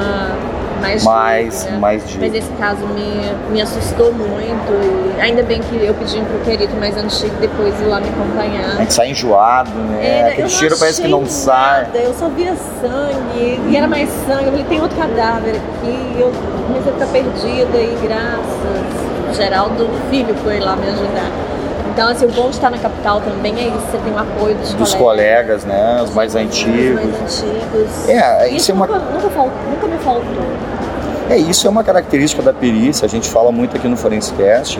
mais 0.79 1.03
Mais- 1.03 1.63
digna. 1.63 1.79
mais 1.79 2.07
digna. 2.07 2.27
Mas 2.27 2.35
esse 2.35 2.51
caso 2.53 2.85
me, 2.87 3.51
me 3.51 3.61
assustou 3.61 4.13
muito. 4.13 5.17
E 5.17 5.21
ainda 5.21 5.43
bem 5.43 5.61
que 5.61 5.75
eu 5.83 5.93
pedi 5.95 6.19
pro 6.21 6.39
perito 6.45 6.75
mais 6.77 6.95
antigo 6.97 7.35
depois 7.39 7.79
ir 7.81 7.85
lá 7.85 7.99
me 7.99 8.09
acompanhar. 8.09 8.75
A 8.77 8.81
gente 8.81 8.93
sai 8.93 9.09
enjoado, 9.09 9.69
né? 9.71 10.07
Era- 10.19 10.27
Aquele 10.33 10.49
cheiro 10.49 10.77
parece 10.77 11.01
que 11.01 11.07
não 11.07 11.25
sai. 11.25 11.83
nada, 11.85 11.97
Eu 11.97 12.13
só 12.13 12.29
via 12.29 12.55
sangue, 12.81 13.59
e 13.69 13.75
era 13.75 13.87
mais 13.87 14.09
sangue. 14.27 14.45
Eu 14.45 14.51
falei, 14.51 14.65
tem 14.65 14.81
outro 14.81 14.97
cadáver 14.97 15.55
aqui. 15.55 16.15
Eu 16.19 16.31
comecei 16.67 16.91
a 16.91 16.93
ficar 16.93 17.07
perdida 17.07 17.77
e 17.77 17.97
graças. 18.03 19.10
Geraldo 19.33 19.89
Filho 20.09 20.33
foi 20.43 20.59
lá 20.59 20.75
me 20.75 20.87
ajudar. 20.87 21.29
Então, 21.93 22.07
assim, 22.09 22.25
o 22.25 22.29
bom 22.29 22.43
de 22.49 22.55
estar 22.55 22.69
na 22.69 22.77
capital 22.77 23.19
também 23.19 23.53
é 23.59 23.67
isso, 23.67 23.79
você 23.91 23.97
tem 23.97 24.13
o 24.13 24.17
apoio 24.17 24.55
dos, 24.55 24.73
Dos 24.73 24.93
colegas, 24.93 25.65
né? 25.65 26.01
Os 26.01 26.13
mais 26.13 26.33
Os 26.33 26.41
antigos. 26.41 26.95
mais 26.95 27.43
antigos. 27.43 28.09
É, 28.09 28.49
isso 28.49 28.71
é 28.71 28.73
uma- 28.73 28.87
nunca, 28.87 28.99
nunca, 28.99 29.29
nunca 29.69 29.87
me 29.87 29.97
faltou. 29.97 30.43
É, 31.29 31.37
isso 31.37 31.67
é 31.67 31.69
uma 31.69 31.83
característica 31.83 32.41
da 32.41 32.53
perícia, 32.53 33.05
a 33.05 33.09
gente 33.09 33.29
fala 33.29 33.51
muito 33.51 33.75
aqui 33.75 33.87
no 33.89 33.97
Forensecast. 33.97 34.79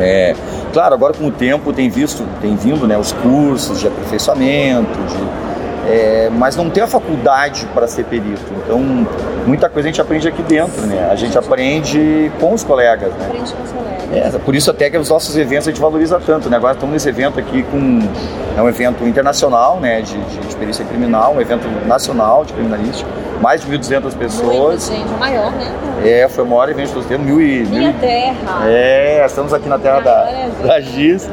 É, 0.00 0.34
claro, 0.72 0.94
agora 0.94 1.12
com 1.12 1.26
o 1.26 1.30
tempo 1.30 1.72
tem 1.72 1.90
visto, 1.90 2.24
tem 2.40 2.54
vindo 2.56 2.86
né, 2.86 2.96
os 2.96 3.12
cursos 3.12 3.80
de 3.80 3.86
aperfeiçoamento, 3.88 4.98
de, 5.08 5.90
é, 5.90 6.30
mas 6.32 6.54
não 6.56 6.70
tem 6.70 6.82
a 6.82 6.86
faculdade 6.86 7.66
para 7.74 7.86
ser 7.86 8.04
perito. 8.04 8.40
Então, 8.64 9.06
muita 9.48 9.68
coisa 9.68 9.88
a 9.88 9.90
gente 9.90 10.00
aprende 10.00 10.28
aqui 10.28 10.42
dentro, 10.42 10.86
né? 10.86 11.08
A 11.10 11.16
gente 11.16 11.36
aprende 11.36 12.30
com 12.38 12.52
os 12.52 12.62
colegas, 12.62 13.10
né? 13.14 13.26
Aprende 13.26 13.52
com 13.52 13.62
os 13.62 13.72
colegas. 13.72 14.34
É, 14.34 14.38
por 14.38 14.54
isso 14.54 14.70
até 14.70 14.90
que 14.90 14.96
os 14.98 15.08
nossos 15.08 15.36
eventos 15.36 15.68
a 15.68 15.70
gente 15.70 15.80
valoriza 15.80 16.20
tanto, 16.24 16.48
né? 16.50 16.56
Agora 16.56 16.74
estamos 16.74 16.92
nesse 16.92 17.08
evento 17.08 17.40
aqui 17.40 17.62
com 17.64 18.00
é 18.56 18.62
um 18.62 18.68
evento 18.68 19.04
internacional, 19.06 19.78
né, 19.78 20.00
de, 20.02 20.18
de, 20.18 20.38
de 20.38 20.56
perícia 20.56 20.84
criminal, 20.84 21.34
um 21.34 21.40
evento 21.40 21.68
nacional 21.86 22.44
de 22.44 22.52
criminalística, 22.52 23.08
mais 23.40 23.60
de 23.60 23.68
1.200 23.68 24.00
Muita 24.02 24.18
pessoas. 24.18 24.86
gente, 24.88 25.08
o 25.08 25.18
maior, 25.18 25.52
né? 25.52 25.72
É, 26.04 26.28
foi 26.28 26.44
o 26.44 26.46
maior 26.46 26.68
evento 26.68 26.92
dos 26.92 27.06
tempos, 27.06 27.24
mil 27.24 27.40
e, 27.40 27.64
Minha 27.66 27.92
terra. 27.94 28.68
é, 28.68 29.24
estamos 29.24 29.52
aqui 29.54 29.68
na 29.68 29.78
terra 29.78 30.00
da, 30.00 30.28
é 30.28 30.50
da 30.66 30.80
Giz. 30.80 31.28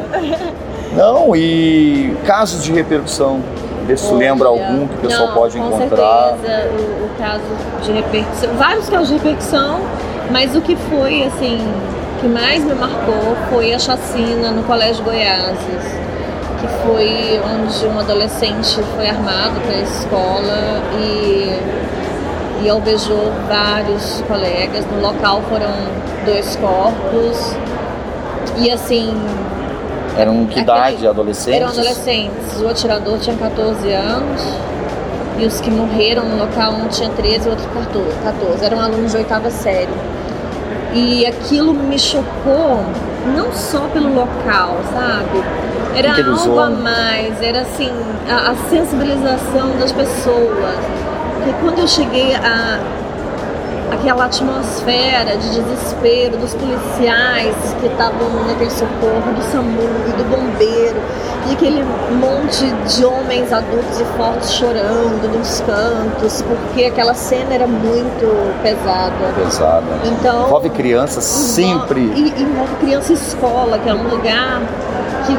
Não, 0.95 1.36
e 1.36 2.15
casos 2.25 2.63
de 2.63 2.71
repercussão, 2.71 3.41
vê 3.86 3.95
se 3.95 4.13
lembra 4.13 4.48
algum 4.48 4.88
que 4.88 4.95
o 4.95 5.00
pessoal 5.00 5.28
não, 5.28 5.36
pode 5.36 5.58
com 5.58 5.67
encontrar. 5.67 6.36
certeza, 6.41 6.69
o, 6.71 7.06
o 7.06 7.10
caso 7.17 7.43
de 7.84 7.91
repercussão, 7.91 8.54
vários 8.56 8.89
casos 8.89 9.08
de 9.10 9.13
repercussão, 9.15 9.80
mas 10.32 10.56
o 10.56 10.62
que 10.62 10.76
foi, 10.76 11.24
assim, 11.24 11.60
que 12.19 12.28
mais 12.28 12.63
me 12.63 12.74
marcou 12.74 13.36
foi 13.50 13.74
a 13.74 13.80
chacina 13.80 14.52
no 14.52 14.63
Colégio 14.63 15.04
Goiáses, 15.04 15.95
que 16.60 16.67
foi 16.86 17.39
onde 17.45 17.86
um 17.86 18.00
adolescente 18.00 18.82
foi 18.95 19.08
armado 19.08 19.60
para 19.62 19.76
a 19.76 19.82
escola 19.82 20.82
e, 21.00 22.63
e 22.63 22.69
alvejou 22.69 23.32
vários 23.48 24.24
colegas. 24.28 24.86
No 24.91 25.02
local 25.02 25.41
foram 25.50 25.71
dois 26.26 26.56
corpos. 26.56 27.56
E 28.58 28.71
assim, 28.71 29.13
Eram 30.17 30.45
que 30.45 30.60
Aquele- 30.60 30.62
idade? 30.62 31.08
Adolescentes? 31.08 31.62
eram 31.62 31.67
adolescentes. 31.69 32.62
O 32.62 32.67
atirador 32.69 33.17
tinha 33.19 33.36
14 33.36 33.91
anos 33.91 34.41
e 35.38 35.45
os 35.45 35.60
que 35.60 35.69
morreram 35.69 36.23
no 36.25 36.38
local, 36.38 36.73
um 36.73 36.88
tinha 36.88 37.10
13 37.10 37.45
e 37.45 37.47
o 37.47 37.51
outro 37.51 37.67
14. 38.23 38.63
Eram 38.65 38.80
alunos 38.80 39.12
de 39.12 39.17
oitava 39.17 39.49
série. 39.49 39.89
E 40.93 41.25
aquilo 41.25 41.73
me 41.73 41.99
chocou, 41.99 42.80
não 43.36 43.51
só 43.51 43.80
pelo 43.91 44.13
local, 44.15 44.78
sabe? 44.93 45.43
Era 45.93 46.13
algo 46.25 46.60
a 46.60 46.69
mais, 46.69 47.41
era 47.41 47.62
assim, 47.62 47.89
a, 48.30 48.51
a 48.51 48.56
sensibilização 48.69 49.78
das 49.80 49.91
pessoas. 49.91 50.75
Porque 51.36 51.54
quando 51.62 51.80
eu 51.80 51.88
cheguei 51.88 52.34
a, 52.36 52.80
aquela 53.91 54.26
atmosfera 54.26 55.38
de 55.38 55.50
desespero 55.50 56.38
dos 56.38 56.54
policiais 56.54 57.56
que 57.80 57.88
estavam 57.88 58.45
naquele 58.48 58.71
socorro, 58.71 59.34
do 59.36 59.41
SAMU 59.52 59.82
e 60.08 60.12
do 60.12 60.24
bombeiro, 60.26 61.02
e 61.48 61.54
aquele 61.54 61.84
monte 61.84 62.65
de 62.88 63.06
homens 63.06 63.54
adultos 63.54 64.00
e 64.00 64.06
fortes 64.17 64.52
chorando 64.54 65.38
nos 65.38 65.62
cantos, 65.62 66.41
porque 66.41 66.86
aquela 66.86 67.13
cena 67.13 67.54
era 67.54 67.67
muito 67.67 68.62
pesada. 68.63 69.13
Pesada. 69.36 69.86
Então, 70.06 70.48
Envolve 70.48 70.69
crianças 70.71 71.24
sempre. 71.24 72.02
E 72.02 72.41
envolve 72.41 72.76
criança 72.80 73.13
escola, 73.13 73.78
que 73.78 73.89
é 73.89 73.93
um 73.93 74.10
lugar 74.10 74.62
que 75.26 75.38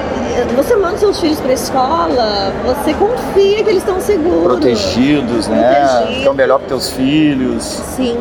você 0.55 0.77
manda 0.77 0.97
seus 0.99 1.21
filhos 1.21 1.41
para 1.41 1.53
escola, 1.53 2.53
você 2.65 2.93
confia 2.95 3.63
que 3.65 3.71
eles 3.71 3.83
estão 3.83 4.01
seguros. 4.01 4.43
Protegidos, 4.43 5.49
né? 5.49 5.75
Protegidos. 5.75 6.21
Então 6.21 6.35
melhor 6.35 6.59
para 6.59 6.69
teus 6.69 6.91
filhos. 6.91 7.63
Sim. 7.63 8.19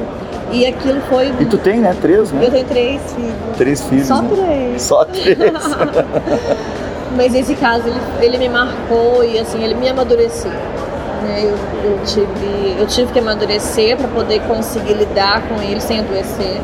E 0.52 0.66
aquilo 0.66 1.02
foi. 1.10 1.34
E 1.40 1.46
tu 1.46 1.58
tem, 1.58 1.80
né? 1.80 1.96
Três, 2.02 2.32
né? 2.32 2.46
Eu 2.46 2.52
tenho 2.52 2.66
três 2.66 3.02
filhos. 3.14 3.58
Três 3.58 3.82
filhos. 3.84 4.08
Só 4.08 4.22
né? 4.22 4.30
três. 4.36 4.82
Só 4.82 5.06
três. 5.06 5.38
Mas 7.18 7.34
esse 7.34 7.56
caso 7.56 7.88
ele, 7.88 8.00
ele 8.22 8.38
me 8.38 8.50
marcou 8.50 9.24
e 9.24 9.40
assim, 9.40 9.64
ele 9.64 9.74
me 9.76 9.88
amadureceu. 9.90 10.52
né? 10.52 11.42
Eu, 11.44 11.58
eu, 11.92 12.00
tive, 12.06 12.76
eu 12.80 12.88
tive 12.88 13.12
que 13.12 13.20
amadurecer 13.20 13.98
para 13.98 14.08
poder 14.10 14.42
conseguir 14.42 14.94
lidar 14.94 15.42
com 15.48 15.62
ele 15.62 15.80
sem 15.82 16.00
adoecer. 16.00 16.60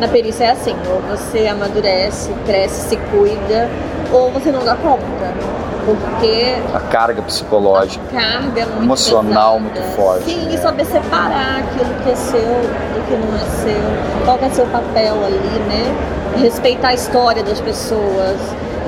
Na 0.00 0.08
perícia 0.08 0.44
é 0.44 0.50
assim, 0.52 0.74
ou 0.90 1.00
você 1.02 1.46
amadurece, 1.46 2.30
cresce, 2.46 2.88
se 2.88 2.96
cuida, 2.96 3.68
ou 4.12 4.30
você 4.30 4.50
não 4.50 4.64
dá 4.64 4.74
conta. 4.76 5.50
Porque 5.84 6.56
A 6.74 6.80
carga 6.80 7.22
psicológica. 7.22 8.04
a 8.10 8.20
carga 8.20 8.60
é 8.60 8.64
muito 8.66 8.82
Emocional 8.82 9.58
pesada. 9.58 9.60
muito 9.80 9.96
forte, 9.96 10.24
Sim, 10.24 10.44
né? 10.44 10.54
e 10.54 10.58
saber 10.58 10.84
separar 10.84 11.60
aquilo 11.60 11.94
que 12.04 12.10
é 12.10 12.14
seu 12.14 12.40
do 12.40 13.06
que 13.08 13.14
não 13.14 13.34
é 13.34 13.44
seu. 13.62 14.24
Qual 14.24 14.38
é 14.42 14.48
seu 14.50 14.66
papel 14.66 15.14
ali, 15.24 15.58
né? 15.68 15.96
Respeitar 16.42 16.88
a 16.88 16.94
história 16.94 17.42
das 17.42 17.60
pessoas. 17.60 18.36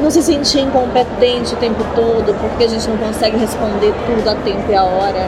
Não 0.00 0.10
se 0.10 0.22
sentir 0.22 0.60
incompetente 0.60 1.54
o 1.54 1.56
tempo 1.56 1.82
todo, 1.94 2.34
porque 2.40 2.64
a 2.64 2.68
gente 2.68 2.86
não 2.88 2.96
consegue 2.98 3.36
responder 3.38 3.94
tudo 4.06 4.28
a 4.28 4.34
tempo 4.36 4.70
e 4.70 4.74
a 4.74 4.84
hora. 4.84 5.26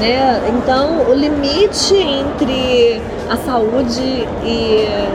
Né? 0.00 0.40
Então, 0.48 1.00
o 1.08 1.14
limite 1.14 1.94
entre 1.96 3.02
a 3.30 3.36
saúde 3.36 4.28
e- 4.44 5.08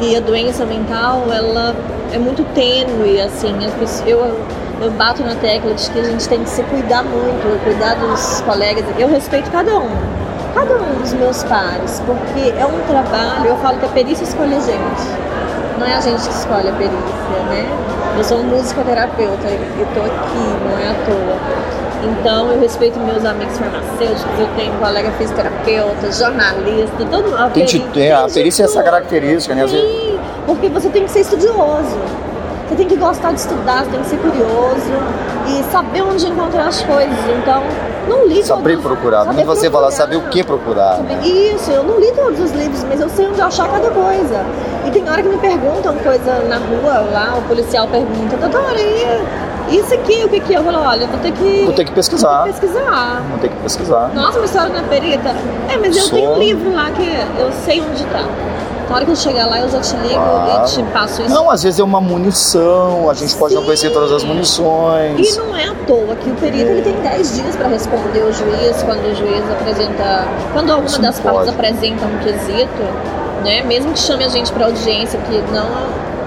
e 0.00 0.16
a 0.16 0.20
doença 0.20 0.64
mental, 0.64 1.22
ela 1.32 1.74
é 2.16 2.18
muito 2.18 2.42
tênue, 2.54 3.20
assim. 3.20 3.54
Eu, 4.06 4.20
eu 4.80 4.90
bato 4.92 5.22
na 5.22 5.34
tecla 5.34 5.74
de 5.74 5.90
que 5.90 5.98
a 5.98 6.02
gente 6.02 6.28
tem 6.28 6.42
que 6.42 6.48
se 6.48 6.62
cuidar 6.64 7.02
muito, 7.02 7.62
cuidar 7.62 7.94
dos 7.94 8.40
colegas. 8.40 8.84
Eu 8.98 9.08
respeito 9.08 9.50
cada 9.50 9.76
um, 9.76 9.90
cada 10.54 10.74
um 10.76 11.00
dos 11.00 11.12
meus 11.12 11.44
pares, 11.44 12.02
porque 12.06 12.54
é 12.58 12.66
um 12.66 12.80
trabalho, 12.86 13.46
eu 13.46 13.56
falo 13.58 13.78
que 13.78 13.86
a 13.86 13.90
perícia 13.90 14.24
escolhe 14.24 14.54
a 14.54 14.60
gente. 14.60 15.26
Não 15.78 15.86
é 15.86 15.94
a 15.94 16.00
gente 16.00 16.26
que 16.26 16.34
escolhe 16.34 16.68
a 16.68 16.72
perícia, 16.72 17.42
né? 17.50 17.68
Eu 18.16 18.24
sou 18.24 18.38
um 18.38 18.44
musicoterapeuta 18.44 19.48
e 19.48 19.82
estou 19.82 20.04
aqui, 20.04 20.56
não 20.64 20.78
é 20.78 20.88
à 20.88 20.94
toa. 21.04 21.85
Então 22.06 22.52
eu 22.52 22.60
respeito 22.60 22.98
meus 23.00 23.24
amigos 23.24 23.58
farmacêuticos, 23.58 24.38
eu 24.38 24.48
tenho 24.56 24.72
colega 24.74 25.10
fisioterapeuta, 25.12 26.12
jornalista, 26.12 27.04
todo 27.10 27.34
a 27.36 27.48
Tem 27.50 27.64
peri- 27.66 28.00
é, 28.00 28.12
a 28.12 28.18
tem 28.18 28.26
de 28.28 28.34
perícia 28.34 28.62
é 28.62 28.66
essa 28.66 28.82
característica, 28.82 29.54
né? 29.54 29.66
Sim, 29.66 30.18
porque 30.46 30.68
você 30.68 30.88
tem 30.88 31.04
que 31.04 31.10
ser 31.10 31.20
estudioso. 31.20 31.96
Você 32.68 32.74
tem 32.74 32.86
que 32.88 32.96
gostar 32.96 33.32
de 33.32 33.38
estudar, 33.40 33.84
você 33.84 33.90
tem 33.92 34.00
que 34.00 34.06
ser 34.08 34.16
curioso 34.18 34.92
e 35.46 35.62
saber 35.70 36.02
onde 36.02 36.26
encontrar 36.26 36.66
as 36.66 36.82
coisas. 36.82 37.14
Então, 37.40 37.62
não 38.08 38.26
li 38.26 38.42
Saber 38.42 38.70
todos- 38.76 38.84
procurar. 38.86 39.18
saber 39.24 39.34
Quando 39.36 39.46
você 39.46 39.70
procurar. 39.70 39.90
saber 39.92 40.16
o 40.16 40.22
que 40.22 40.42
procurar. 40.42 40.98
né? 40.98 41.20
Isso, 41.24 41.70
eu 41.70 41.84
não 41.84 41.98
li 42.00 42.10
todos 42.12 42.40
os 42.40 42.50
livros, 42.50 42.82
mas 42.84 43.00
eu 43.00 43.08
sei 43.08 43.26
onde 43.28 43.40
achar 43.40 43.68
cada 43.68 43.88
coisa. 43.90 44.44
E 44.84 44.90
tem 44.90 45.08
hora 45.08 45.22
que 45.22 45.28
me 45.28 45.38
perguntam 45.38 45.94
coisa 45.98 46.40
na 46.48 46.56
rua, 46.56 47.08
lá 47.12 47.34
o 47.38 47.42
policial 47.42 47.86
pergunta, 47.86 48.36
doutora, 48.36 48.80
e 48.80 49.20
isso 49.70 49.94
aqui, 49.94 50.24
o 50.24 50.28
que 50.28 50.40
que 50.40 50.54
é? 50.54 50.58
Eu 50.58 50.64
falo, 50.64 50.78
olha, 50.80 51.06
vou 51.06 51.18
ter 51.20 51.32
que... 51.32 51.62
Vou 51.64 51.72
ter 51.74 51.84
que 51.84 51.92
pesquisar. 51.92 52.44
Vou 52.44 52.52
ter 52.52 52.52
que 52.54 52.60
pesquisar. 52.60 53.22
Vou 53.30 53.38
ter 53.38 53.48
que 53.48 53.56
pesquisar. 53.56 54.10
Nossa, 54.14 54.38
uma 54.38 54.44
história 54.44 54.68
na 54.72 54.82
perita. 54.88 55.28
É, 55.68 55.76
mas 55.76 55.96
eu 55.96 56.02
Sou- 56.04 56.18
tenho 56.18 56.30
um 56.32 56.38
livro 56.38 56.74
lá 56.74 56.90
que 56.90 57.02
eu 57.40 57.50
sei 57.64 57.80
onde 57.80 58.04
tá. 58.06 58.24
Na 58.88 58.94
hora 58.94 59.04
que 59.04 59.10
eu 59.10 59.16
chegar 59.16 59.46
lá, 59.46 59.58
eu 59.58 59.68
já 59.68 59.80
te 59.80 59.96
ligo 59.96 60.14
Claro. 60.14 60.62
e 60.64 60.70
te 60.70 60.82
passo 60.92 61.20
isso. 61.22 61.34
Não, 61.34 61.50
às 61.50 61.60
vezes 61.64 61.80
é 61.80 61.82
uma 61.82 62.00
munição, 62.00 63.10
a 63.10 63.14
gente 63.14 63.34
pode 63.34 63.52
não 63.52 63.62
Sim. 63.62 63.66
conhecer 63.66 63.90
todas 63.90 64.12
as 64.12 64.22
munições. 64.22 65.34
E 65.34 65.38
não 65.40 65.56
é 65.56 65.64
à 65.64 65.74
toa 65.88 66.14
que 66.14 66.30
o 66.30 66.34
perito 66.36 66.70
ele 66.70 66.82
tem 66.82 66.94
10 67.02 67.34
dias 67.34 67.56
para 67.56 67.66
responder 67.66 68.20
o 68.20 68.32
juiz 68.32 68.80
quando 68.84 69.00
o 69.10 69.14
juiz 69.16 69.42
apresenta. 69.50 70.24
Quando 70.52 70.70
alguma 70.70 70.86
Isso 70.88 71.02
das 71.02 71.18
partes 71.18 71.48
apresenta 71.48 72.04
um 72.06 72.18
quesito, 72.20 72.82
né? 73.44 73.62
Mesmo 73.64 73.92
que 73.92 73.98
chame 73.98 74.22
a 74.24 74.28
gente 74.28 74.52
para 74.52 74.66
audiência, 74.66 75.18
que 75.28 75.42
não, 75.52 75.66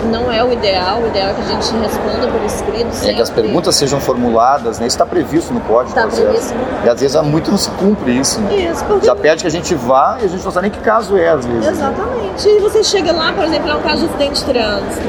não 0.06 0.32
é 0.32 0.44
o 0.44 0.52
ideal, 0.52 1.00
o 1.02 1.08
ideal 1.08 1.30
é 1.30 1.34
que 1.34 1.42
a 1.42 1.46
gente 1.46 1.76
responda 1.78 2.28
por 2.28 2.44
escrito. 2.46 2.88
É 3.08 3.14
que 3.14 3.22
as 3.22 3.28
sempre. 3.28 3.44
perguntas 3.44 3.76
sejam 3.76 4.00
formuladas, 4.00 4.80
né? 4.80 4.88
Isso 4.88 4.96
está 4.96 5.06
previsto 5.06 5.54
no 5.54 5.60
código 5.62 5.94
Tá 5.96 6.04
processo. 6.04 6.24
previsto. 6.28 6.56
E 6.86 6.90
às 6.90 7.00
vezes 7.00 7.16
há 7.16 7.24
muito 7.24 7.52
não 7.52 7.58
se 7.58 7.70
cumpre 7.72 8.12
isso, 8.18 8.40
né? 8.42 8.56
Isso, 8.56 8.84
porque. 8.86 9.06
Já 9.06 9.16
pede 9.16 9.42
que 9.42 9.48
a 9.48 9.52
gente 9.52 9.76
vá 9.76 10.18
e 10.22 10.26
a 10.26 10.28
gente 10.28 10.44
não 10.44 10.52
sabe 10.52 10.70
nem 10.70 10.72
que 10.72 10.84
caso 10.84 11.18
é, 11.18 11.30
às 11.30 11.46
vezes. 11.46 11.68
Exatamente. 11.68 12.48
E 12.48 12.60
você 12.60 12.84
chega 12.84 13.12
lá, 13.12 13.34
por 13.34 13.44
exemplo, 13.44 13.70
é 13.70 13.76
um 13.76 13.82
caso 13.82 14.00
de 14.02 14.06
acidente 14.06 14.40
de 14.40 14.46
trânsito. 14.46 15.08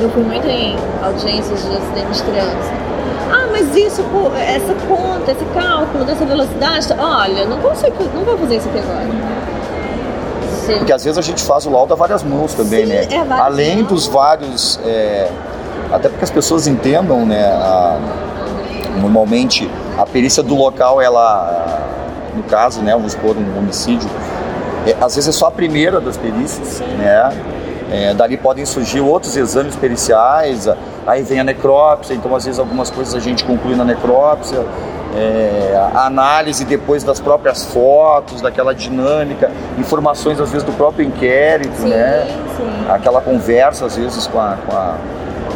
Eu 0.00 0.10
fui 0.10 0.22
muito 0.22 0.46
em 0.48 0.76
audiências 1.02 1.62
de 1.62 1.76
acidente 1.76 2.12
de 2.12 2.22
trânsito. 2.22 2.82
Ah, 3.30 3.46
mas 3.50 3.74
isso, 3.76 4.02
essa 4.36 4.74
conta, 4.86 5.30
esse 5.32 5.44
cálculo 5.54 6.04
dessa 6.04 6.24
velocidade, 6.26 6.88
olha, 6.98 7.46
não 7.46 7.58
consigo, 7.58 7.94
não 8.14 8.24
vou 8.24 8.36
fazer 8.36 8.56
isso 8.56 8.68
aqui 8.68 8.78
agora. 8.78 9.06
Sim. 10.66 10.78
Porque 10.78 10.92
às 10.92 11.04
vezes 11.04 11.18
a 11.18 11.22
gente 11.22 11.42
faz 11.42 11.66
o 11.66 11.70
laudo 11.70 11.92
a 11.92 11.96
várias 11.96 12.22
mãos 12.22 12.54
também, 12.54 12.86
Sim, 12.86 12.92
né? 12.92 13.04
é, 13.10 13.24
várias 13.24 13.40
Além 13.46 13.76
mãos. 13.78 13.88
dos 13.88 14.06
vários. 14.06 14.80
é, 14.84 15.28
até 15.92 16.08
porque 16.08 16.24
as 16.24 16.30
pessoas 16.30 16.66
entendam, 16.66 17.26
né? 17.26 17.44
a- 17.44 17.98
normalmente 19.00 19.68
a 19.98 20.04
perícia 20.06 20.42
do 20.42 20.54
local, 20.54 21.00
ela. 21.00 21.80
No 22.36 22.42
caso, 22.44 22.80
né? 22.80 22.92
Vamos 22.92 23.12
supor 23.12 23.36
um 23.36 23.58
homicídio. 23.58 24.08
é, 24.86 24.96
às 25.00 25.14
vezes 25.14 25.28
é 25.28 25.32
só 25.38 25.46
a 25.48 25.50
primeira 25.50 26.00
das 26.00 26.16
perícias, 26.16 26.80
né? 26.98 27.30
É, 27.90 28.14
dali 28.14 28.38
podem 28.38 28.64
surgir 28.64 29.00
outros 29.00 29.36
exames 29.36 29.76
periciais, 29.76 30.66
aí 31.06 31.22
vem 31.22 31.40
a 31.40 31.44
necrópsia, 31.44 32.14
então 32.14 32.34
às 32.34 32.44
vezes 32.44 32.58
algumas 32.58 32.90
coisas 32.90 33.14
a 33.14 33.20
gente 33.20 33.44
conclui 33.44 33.74
na 33.74 33.84
necrópsia, 33.84 34.64
é, 35.14 35.78
a 35.94 36.06
análise 36.06 36.64
depois 36.64 37.04
das 37.04 37.20
próprias 37.20 37.64
fotos, 37.66 38.40
daquela 38.40 38.74
dinâmica, 38.74 39.50
informações 39.78 40.40
às 40.40 40.50
vezes 40.50 40.64
do 40.66 40.72
próprio 40.72 41.06
inquérito, 41.06 41.76
Sim, 41.76 41.88
né? 41.88 42.26
sim. 42.56 42.86
Aquela 42.90 43.20
conversa 43.20 43.84
às 43.86 43.96
vezes 43.96 44.26
com 44.26 44.40
a, 44.40 44.56
com 44.66 44.74
a, 44.74 44.96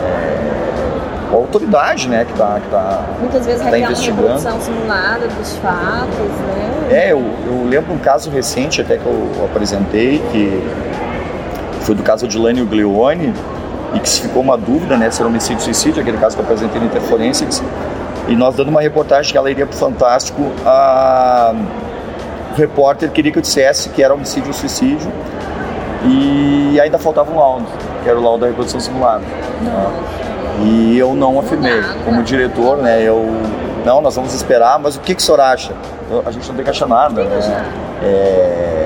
é, 0.05 1.31
com 1.31 1.37
a 1.37 1.41
autoridade, 1.41 2.07
né? 2.09 2.25
Que 2.27 2.33
está 2.33 2.61
que 2.61 2.71
tá, 2.71 3.01
Muitas 3.19 3.47
vezes 3.47 3.63
tá 3.63 3.71
requer 3.71 3.79
uma 3.79 3.87
investigando. 3.93 4.23
reprodução 4.29 4.61
simulada 4.61 5.27
dos 5.29 5.57
fatos, 5.57 6.19
né? 6.19 6.73
É, 6.91 7.13
eu, 7.13 7.23
eu 7.47 7.67
lembro 7.69 7.95
um 7.95 7.99
caso 7.99 8.31
recente 8.31 8.81
até 8.83 8.97
que 8.99 9.07
eu 9.07 9.45
apresentei, 9.45 10.23
que 10.31 10.63
foi 11.81 11.95
do 11.95 12.03
caso 12.03 12.29
de 12.29 12.39
Lânio 12.39 12.67
Gleone, 12.67 13.33
e 13.95 14.01
que 14.01 14.09
se 14.09 14.23
ficou 14.23 14.43
uma 14.43 14.57
dúvida, 14.57 14.97
né, 14.97 15.11
se 15.11 15.21
era 15.21 15.29
homicídio 15.29 15.57
ou 15.57 15.61
suicídio, 15.63 16.01
aquele 16.01 16.19
caso 16.19 16.37
que 16.37 16.43
eu 16.43 16.45
apresentei 16.45 16.81
no 16.81 16.87
Interforensics, 16.87 17.63
e 18.29 18.35
nós 18.35 18.55
dando 18.57 18.69
uma 18.69 18.81
reportagem 18.81 19.31
que 19.33 19.39
ela 19.39 19.51
iria 19.51 19.67
pro 19.67 19.77
Fantástico, 19.77 20.51
a... 20.65 21.55
o 22.53 22.57
repórter 22.57 23.11
queria 23.11 23.31
que 23.33 23.39
eu 23.39 23.43
dissesse 23.43 23.89
que 23.91 24.03
era 24.03 24.13
homicídio 24.15 24.49
ou 24.49 24.55
suicídio, 24.55 25.11
e 26.05 26.79
ainda 26.81 26.99
faltava 26.99 27.31
um 27.31 27.39
laudo, 27.39 27.67
que 28.03 28.09
era 28.09 28.19
o 28.19 28.23
laudo 28.23 28.41
da 28.41 28.47
reprodução 28.47 28.81
simulada. 28.81 29.21
né? 29.21 29.87
E 30.63 30.97
eu 30.99 31.15
não 31.15 31.39
afirmei. 31.39 31.83
Como 32.05 32.23
diretor, 32.23 32.79
né, 32.79 33.03
eu... 33.03 33.27
Não, 33.85 34.01
nós 34.01 34.17
vamos 34.17 34.35
esperar, 34.35 34.79
mas 34.81 34.97
o 34.97 35.01
que, 35.01 35.15
que 35.15 35.23
o 35.23 35.25
senhor 35.25 35.41
acha? 35.41 35.73
A 36.25 36.31
gente 36.31 36.49
não 36.49 36.57
tem 36.57 36.65
que 36.65 36.71
achar 36.71 36.89
nada, 36.89 37.23
né? 37.25 37.65
É 38.03 38.77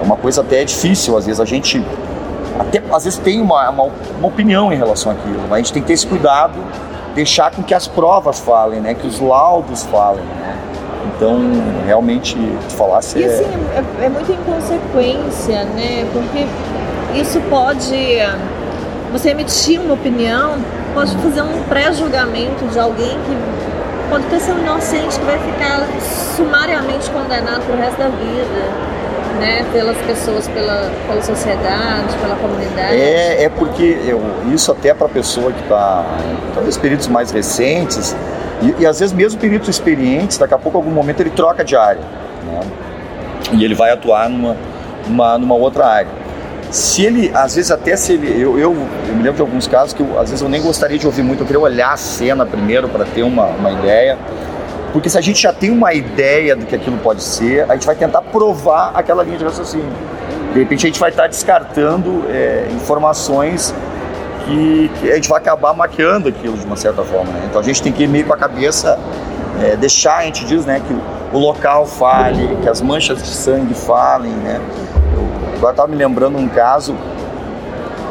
é 0.00 0.04
uma 0.04 0.16
coisa 0.16 0.40
até 0.40 0.64
difícil, 0.64 1.16
às 1.16 1.26
vezes 1.26 1.40
a 1.40 1.44
gente 1.44 1.82
até 2.58 2.82
às 2.92 3.04
vezes 3.04 3.18
tem 3.18 3.40
uma, 3.40 3.68
uma, 3.70 3.84
uma 4.18 4.28
opinião 4.28 4.72
em 4.72 4.76
relação 4.76 5.12
àquilo, 5.12 5.40
mas 5.42 5.52
a 5.52 5.56
gente 5.58 5.72
tem 5.72 5.82
que 5.82 5.88
ter 5.88 5.94
esse 5.94 6.06
cuidado, 6.06 6.54
deixar 7.14 7.50
com 7.50 7.62
que 7.62 7.74
as 7.74 7.86
provas 7.86 8.38
falem, 8.40 8.80
né? 8.80 8.94
Que 8.94 9.06
os 9.06 9.20
laudos 9.20 9.84
falem, 9.84 10.24
né? 10.24 10.56
Então, 11.14 11.38
realmente, 11.86 12.36
tu 12.68 12.74
falasse 12.74 13.18
E 13.18 13.24
é, 13.24 13.26
assim, 13.26 13.44
é, 13.74 14.04
é 14.04 14.08
muita 14.08 14.32
inconsequência, 14.32 15.64
né? 15.64 16.06
Porque 16.12 16.46
isso 17.18 17.40
pode. 17.48 18.18
Você 19.12 19.30
emitir 19.30 19.80
uma 19.80 19.94
opinião, 19.94 20.56
pode 20.92 21.16
fazer 21.16 21.42
um 21.42 21.62
pré-julgamento 21.68 22.66
de 22.66 22.78
alguém 22.78 23.08
que 23.08 24.10
pode 24.10 24.24
ter 24.24 24.40
sido 24.40 24.58
inocente, 24.60 25.18
que 25.18 25.24
vai 25.24 25.38
ficar 25.38 25.86
sumariamente 26.36 27.08
condenado 27.10 27.64
pro 27.64 27.76
resto 27.76 27.98
da 27.98 28.08
vida. 28.08 28.95
Né, 29.38 29.66
pelas 29.70 29.96
pessoas, 29.98 30.48
pela, 30.48 30.90
pela 31.06 31.22
sociedade, 31.22 32.16
pela 32.20 32.36
comunidade. 32.36 32.94
É, 32.94 33.44
é 33.44 33.48
porque 33.50 33.98
eu, 34.06 34.20
isso 34.52 34.72
até 34.72 34.94
para 34.94 35.06
a 35.06 35.10
pessoa 35.10 35.52
que 35.52 35.60
está, 35.60 36.06
talvez 36.54 36.76
peritos 36.78 37.06
mais 37.06 37.30
recentes, 37.30 38.16
e, 38.62 38.82
e 38.82 38.86
às 38.86 39.00
vezes 39.00 39.14
mesmo 39.14 39.38
peritos 39.38 39.68
experientes, 39.68 40.38
daqui 40.38 40.54
a 40.54 40.58
pouco, 40.58 40.78
algum 40.78 40.90
momento, 40.90 41.20
ele 41.20 41.30
troca 41.30 41.62
de 41.62 41.76
área. 41.76 42.00
Né? 42.44 42.60
E 43.52 43.64
ele 43.64 43.74
vai 43.74 43.90
atuar 43.90 44.28
numa, 44.28 44.56
numa, 45.06 45.38
numa 45.38 45.54
outra 45.54 45.86
área. 45.86 46.10
Se 46.70 47.04
ele, 47.04 47.30
às 47.32 47.54
vezes 47.54 47.70
até 47.70 47.96
se 47.96 48.14
ele, 48.14 48.28
eu, 48.28 48.58
eu, 48.58 48.76
eu 49.08 49.14
me 49.14 49.22
lembro 49.22 49.34
de 49.34 49.42
alguns 49.42 49.68
casos 49.68 49.92
que 49.92 50.00
eu, 50.00 50.18
às 50.18 50.30
vezes 50.30 50.42
eu 50.42 50.48
nem 50.48 50.60
gostaria 50.60 50.98
de 50.98 51.06
ouvir 51.06 51.22
muito, 51.22 51.42
eu 51.42 51.46
queria 51.46 51.60
olhar 51.60 51.92
a 51.92 51.96
cena 51.96 52.44
primeiro 52.44 52.88
para 52.88 53.04
ter 53.04 53.22
uma, 53.22 53.46
uma 53.46 53.70
ideia. 53.70 54.18
Porque 54.96 55.10
se 55.10 55.18
a 55.18 55.20
gente 55.20 55.42
já 55.42 55.52
tem 55.52 55.68
uma 55.68 55.92
ideia 55.92 56.56
do 56.56 56.64
que 56.64 56.74
aquilo 56.74 56.96
pode 56.96 57.22
ser, 57.22 57.70
a 57.70 57.74
gente 57.74 57.84
vai 57.84 57.94
tentar 57.94 58.22
provar 58.22 58.92
aquela 58.94 59.22
linha 59.22 59.36
de 59.36 59.44
raciocínio. 59.44 59.92
De 60.54 60.58
repente 60.58 60.86
a 60.86 60.88
gente 60.88 60.98
vai 60.98 61.10
estar 61.10 61.26
descartando 61.26 62.24
é, 62.30 62.66
informações 62.74 63.74
que, 64.46 64.90
que 64.98 65.12
a 65.12 65.16
gente 65.16 65.28
vai 65.28 65.38
acabar 65.38 65.74
maquiando 65.74 66.30
aquilo 66.30 66.56
de 66.56 66.64
uma 66.64 66.76
certa 66.76 67.02
forma. 67.02 67.30
né? 67.30 67.46
Então 67.46 67.60
a 67.60 67.62
gente 67.62 67.82
tem 67.82 67.92
que 67.92 68.04
ir 68.04 68.08
meio 68.08 68.24
com 68.24 68.32
a 68.32 68.38
cabeça, 68.38 68.98
é, 69.62 69.76
deixar, 69.76 70.20
a 70.20 70.22
gente 70.22 70.46
diz 70.46 70.64
né, 70.64 70.80
que 70.80 71.36
o, 71.36 71.38
local 71.38 71.84
fale, 71.84 72.56
que 72.62 72.68
as 72.70 72.80
manchas 72.80 73.22
de 73.22 73.28
sangue 73.28 73.74
falem. 73.74 74.32
Né? 74.32 74.58
Eu, 75.14 75.56
agora 75.58 75.72
estava 75.74 75.88
me 75.88 75.96
lembrando 75.96 76.38
um 76.38 76.48
caso 76.48 76.96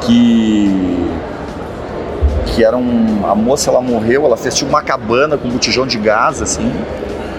que 0.01 0.94
que 2.55 2.63
era 2.63 2.77
um, 2.77 3.21
a 3.29 3.35
moça 3.35 3.69
ela 3.69 3.81
morreu, 3.81 4.25
ela 4.25 4.37
fez 4.37 4.55
tipo 4.55 4.69
uma 4.69 4.81
cabana 4.81 5.37
com 5.37 5.47
um 5.47 5.51
botijão 5.51 5.85
de 5.85 5.97
gás 5.97 6.41
assim. 6.41 6.71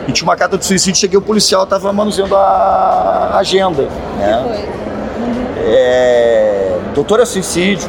E 0.06 0.12
tinha 0.12 0.28
uma 0.28 0.36
carta 0.36 0.56
de 0.58 0.64
suicídio, 0.64 1.00
cheguei 1.00 1.18
o 1.18 1.22
policial 1.22 1.64
estava 1.64 1.90
manuseando 1.92 2.36
a 2.36 3.30
agenda, 3.38 3.88
né? 4.18 4.44
Foi. 4.46 5.66
É, 5.68 6.78
doutor, 6.94 7.18
é 7.20 7.24
suicídio. 7.24 7.88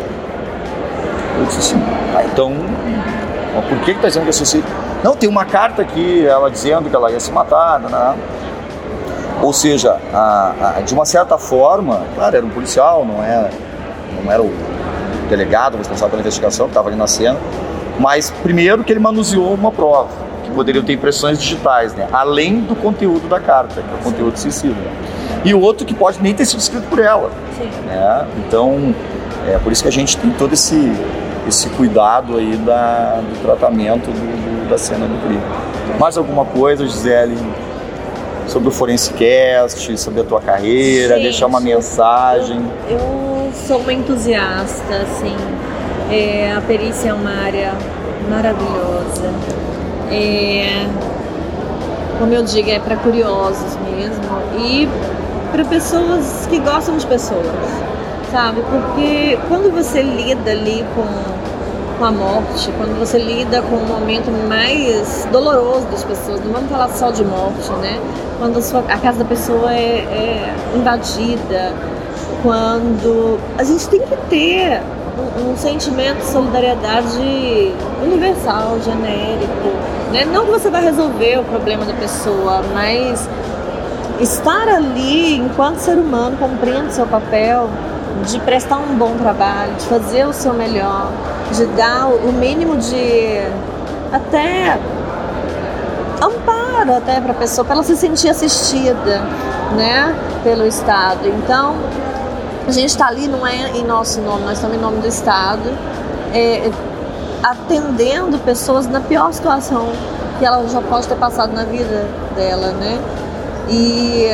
Eu 1.40 1.46
disse 1.46 1.60
assim, 1.76 1.84
ah, 2.16 2.24
então, 2.24 2.54
por 3.70 3.78
que 3.82 3.94
que 3.94 4.00
tá 4.02 4.08
dizendo 4.08 4.24
que 4.24 4.30
é 4.30 4.34
suicídio? 4.34 4.66
Não, 5.04 5.16
tem 5.16 5.30
uma 5.30 5.46
carta 5.46 5.82
aqui, 5.84 6.26
ela 6.26 6.50
dizendo 6.50 6.90
que 6.90 6.96
ela 6.96 7.12
ia 7.12 7.20
se 7.20 7.32
matar, 7.32 7.80
né? 7.80 8.16
Ou 9.44 9.54
seja, 9.54 9.98
a- 10.12 10.54
a- 10.78 10.82
de 10.82 10.94
uma 10.96 11.06
certa 11.06 11.38
forma, 11.38 12.02
claro, 12.16 12.38
era 12.38 12.46
um 12.46 12.50
policial, 12.50 13.06
não 13.06 13.24
era, 13.24 13.52
não 14.24 14.32
era 14.32 14.42
o 14.42 14.52
delegado 15.30 15.78
responsável 15.78 16.10
pela 16.12 16.22
investigação 16.22 16.66
que 16.68 16.72
estava 16.72 16.90
ali 16.90 16.98
na 16.98 17.08
cena, 17.08 17.38
mas 18.00 18.30
primeiro 18.44 18.84
que 18.84 18.92
ele 18.94 19.00
manuseou 19.00 19.54
uma 19.54 19.72
prova, 19.72 20.10
que 20.44 20.52
poderiam 20.52 20.84
ter 20.84 20.94
impressões 20.94 21.40
digitais, 21.42 21.94
né? 21.94 22.08
além 22.14 22.62
do 22.62 22.76
conteúdo 22.76 23.28
da 23.28 23.40
carta, 23.40 23.82
que 23.82 23.90
é 23.90 24.00
o 24.00 24.04
conteúdo 24.04 24.38
sensível. 24.38 24.76
E 25.44 25.54
o 25.54 25.60
outro 25.62 25.86
que 25.86 25.94
pode 25.94 26.22
nem 26.22 26.34
ter 26.34 26.46
sido 26.46 26.60
escrito 26.60 26.88
por 26.90 27.00
ela. 27.00 27.30
Sim. 27.58 27.70
Né? 27.86 28.28
Então, 28.46 28.94
é 29.48 29.58
por 29.58 29.72
isso 29.72 29.82
que 29.82 29.88
a 29.90 29.92
gente 29.92 30.18
tem 30.18 30.30
todo 30.32 30.54
esse, 30.54 30.92
esse 31.48 31.70
cuidado 31.70 32.38
aí 32.38 32.56
da, 32.58 33.22
do 33.22 33.42
tratamento 33.42 34.08
do- 34.12 34.12
do- 34.66 34.70
da 34.70 34.78
cena 34.78 35.06
do 35.06 35.18
crime. 35.26 35.42
Mais 36.00 36.18
alguma 36.18 36.44
coisa, 36.46 36.86
Gisele, 36.86 37.38
sobre 38.48 38.68
o 38.68 38.72
Forensecast, 38.72 39.98
sobre 39.98 40.22
a 40.22 40.24
tua 40.24 40.42
carreira, 40.42 41.16
Gente, 41.16 41.24
deixar 41.24 41.48
uma 41.48 41.60
mensagem? 41.60 42.62
Eu, 42.90 42.98
eu 42.98 43.37
sou 43.54 43.80
uma 43.80 43.94
entusiasta, 43.94 44.96
assim. 45.04 45.36
É, 46.12 46.54
a 46.58 46.62
perícia 46.62 47.10
é 47.10 47.14
uma 47.14 47.32
área 47.44 47.74
maravilhosa. 48.30 49.32
É, 50.12 50.88
como 52.20 52.34
eu 52.34 52.44
digo, 52.44 52.70
é 52.70 52.80
para 52.80 52.96
curiosos 52.98 53.78
mesmo 53.96 54.24
e 54.58 54.88
para 55.52 55.64
pessoas 55.66 56.48
que 56.50 56.60
gostam 56.60 56.98
de 56.98 57.06
pessoas, 57.06 57.46
sabe? 58.32 58.62
Porque 58.70 59.38
quando 59.48 59.72
você 59.74 60.02
lida 60.02 60.52
ali 60.52 60.84
com, 60.96 61.06
com 62.00 62.06
a 62.06 62.12
morte, 62.12 62.72
quando 62.78 62.98
você 63.00 63.20
lida 63.20 63.62
com 63.62 63.76
o 63.76 63.86
momento 63.88 64.32
mais 64.48 65.28
doloroso 65.32 65.86
das 65.92 66.04
pessoas, 66.04 66.40
não 66.44 66.54
vamos 66.54 66.70
falar 66.70 66.90
só 66.90 67.12
de 67.12 67.24
morte, 67.24 67.70
né? 67.82 68.00
Quando 68.40 68.58
a, 68.58 68.62
sua- 68.62 68.84
a 68.90 68.98
casa 68.98 69.20
da 69.20 69.26
pessoa 69.26 69.72
é, 69.74 69.78
é 70.00 70.56
invadida, 70.76 71.74
quando 72.42 73.40
a 73.58 73.64
gente 73.64 73.88
tem 73.90 74.00
que 74.00 74.18
ter 74.30 74.82
um, 75.18 75.52
um 75.52 75.58
sentimento 75.58 76.18
de 76.18 76.26
solidariedade 76.26 77.74
universal, 78.04 78.80
genérico. 78.84 79.70
Né? 80.12 80.26
Não 80.26 80.46
que 80.46 80.52
você 80.52 80.70
vai 80.70 80.84
resolver 80.84 81.40
o 81.40 81.44
problema 81.44 81.86
da 81.86 81.94
pessoa, 81.94 82.64
mas 82.74 83.28
estar 84.20 84.68
ali 84.68 85.36
enquanto 85.36 85.78
ser 85.78 85.98
humano 85.98 86.38
cumprindo 86.38 86.92
seu 86.92 87.06
papel 87.06 87.70
de 88.26 88.40
prestar 88.40 88.78
um 88.78 88.98
bom 88.98 89.16
trabalho, 89.18 89.74
de 89.76 89.86
fazer 89.86 90.26
o 90.26 90.34
seu 90.34 90.54
melhor, 90.54 91.12
de 91.52 91.66
dar 91.68 92.08
o 92.08 92.32
mínimo 92.34 92.78
de 92.78 93.42
até 94.12 94.78
amparo 96.22 96.96
até 96.96 97.20
para 97.22 97.32
a 97.32 97.36
pessoa, 97.36 97.64
para 97.64 97.76
ela 97.76 97.84
se 97.84 97.96
sentir 97.96 98.30
assistida, 98.30 99.22
né, 99.76 100.16
pelo 100.44 100.66
Estado. 100.66 101.28
Então, 101.28 101.76
a 102.68 102.72
gente 102.72 102.90
está 102.90 103.08
ali 103.08 103.28
não 103.28 103.48
é 103.48 103.70
em 103.70 103.86
nosso 103.86 104.20
nome, 104.22 104.44
nós 104.44 104.58
estamos 104.58 104.76
em 104.76 104.80
nome 104.80 105.00
do 105.00 105.08
Estado, 105.08 105.70
é, 106.34 106.70
atendendo 107.42 108.38
pessoas 108.40 108.88
na 108.88 109.00
pior 109.00 109.32
situação 109.32 109.88
que 110.38 110.46
ela 110.46 110.68
já 110.68 110.82
pode 110.82 111.08
ter 111.08 111.16
passado 111.16 111.54
na 111.54 111.64
vida 111.64 112.06
dela, 112.36 112.72
né? 112.74 113.00
E 113.70 114.28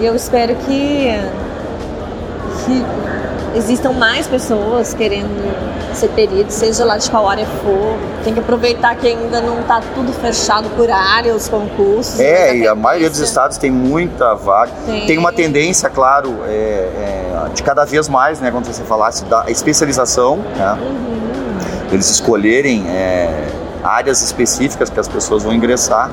eu 0.00 0.14
espero 0.14 0.54
que, 0.56 1.10
que 2.64 2.84
existam 3.56 3.92
mais 3.92 4.26
pessoas 4.26 4.94
querendo 4.94 5.94
ser 5.94 6.08
peritos, 6.08 6.54
seja 6.54 6.84
lá 6.84 6.96
de 6.96 7.10
qual 7.10 7.28
área 7.28 7.46
for. 7.46 7.96
Tem 8.24 8.32
que 8.32 8.40
aproveitar 8.40 8.96
que 8.96 9.06
ainda 9.06 9.40
não 9.40 9.60
está 9.60 9.80
tudo 9.94 10.12
fechado 10.12 10.68
por 10.70 10.90
área, 10.90 11.34
os 11.34 11.48
concursos. 11.48 12.18
É, 12.18 12.56
e 12.56 12.66
a 12.66 12.74
maioria 12.74 13.10
dos 13.10 13.20
estados 13.20 13.56
tem 13.58 13.70
muita 13.70 14.34
vaga. 14.34 14.72
Tem, 14.86 15.06
tem 15.06 15.18
uma 15.18 15.32
tendência, 15.32 15.90
claro, 15.90 16.38
é, 16.46 16.50
é, 16.50 17.21
de 17.52 17.62
cada 17.62 17.84
vez 17.84 18.08
mais, 18.08 18.40
né, 18.40 18.50
quando 18.50 18.66
você 18.66 18.82
falasse, 18.82 19.24
da 19.24 19.44
especialização, 19.48 20.38
né? 20.56 20.78
Eles 21.90 22.08
escolherem 22.08 22.88
é, 22.88 23.48
áreas 23.84 24.22
específicas 24.22 24.88
que 24.88 24.98
as 24.98 25.08
pessoas 25.08 25.42
vão 25.42 25.52
ingressar 25.52 26.10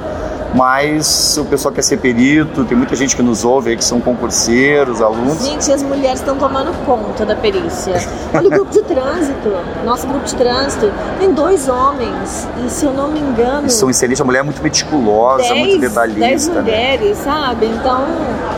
mas 0.53 1.38
o 1.38 1.45
pessoal 1.45 1.73
quer 1.73 1.83
ser 1.83 1.97
perito, 1.97 2.63
tem 2.65 2.75
muita 2.77 2.95
gente 2.95 3.15
que 3.15 3.21
nos 3.21 3.45
ouve 3.45 3.71
aí 3.71 3.77
que 3.77 3.83
são 3.83 4.01
concurseiros, 4.01 5.01
alunos. 5.01 5.45
Gente, 5.45 5.71
as 5.71 5.83
mulheres 5.83 6.19
estão 6.19 6.38
tomando 6.38 6.73
conta 6.85 7.25
da 7.25 7.35
perícia. 7.35 7.93
Olha 8.33 8.47
o 8.47 8.49
grupo 8.49 8.71
de 8.71 8.81
trânsito, 8.81 9.51
nosso 9.85 10.07
grupo 10.07 10.25
de 10.25 10.35
trânsito, 10.35 10.91
tem 11.19 11.31
dois 11.33 11.69
homens, 11.69 12.47
e 12.65 12.69
se 12.69 12.85
eu 12.85 12.93
não 12.93 13.09
me 13.09 13.19
engano. 13.19 13.67
E 13.67 13.69
são 13.69 13.89
excelentes, 13.89 14.21
a 14.21 14.25
mulher 14.25 14.39
é 14.39 14.43
muito 14.43 14.62
meticulosa, 14.62 15.43
dez, 15.43 15.59
muito 15.59 15.81
detalhista. 15.81 16.19
Dez 16.19 16.47
né? 16.47 16.62
mulheres, 16.62 17.17
né? 17.19 17.23
sabe? 17.23 17.65
Então. 17.67 18.05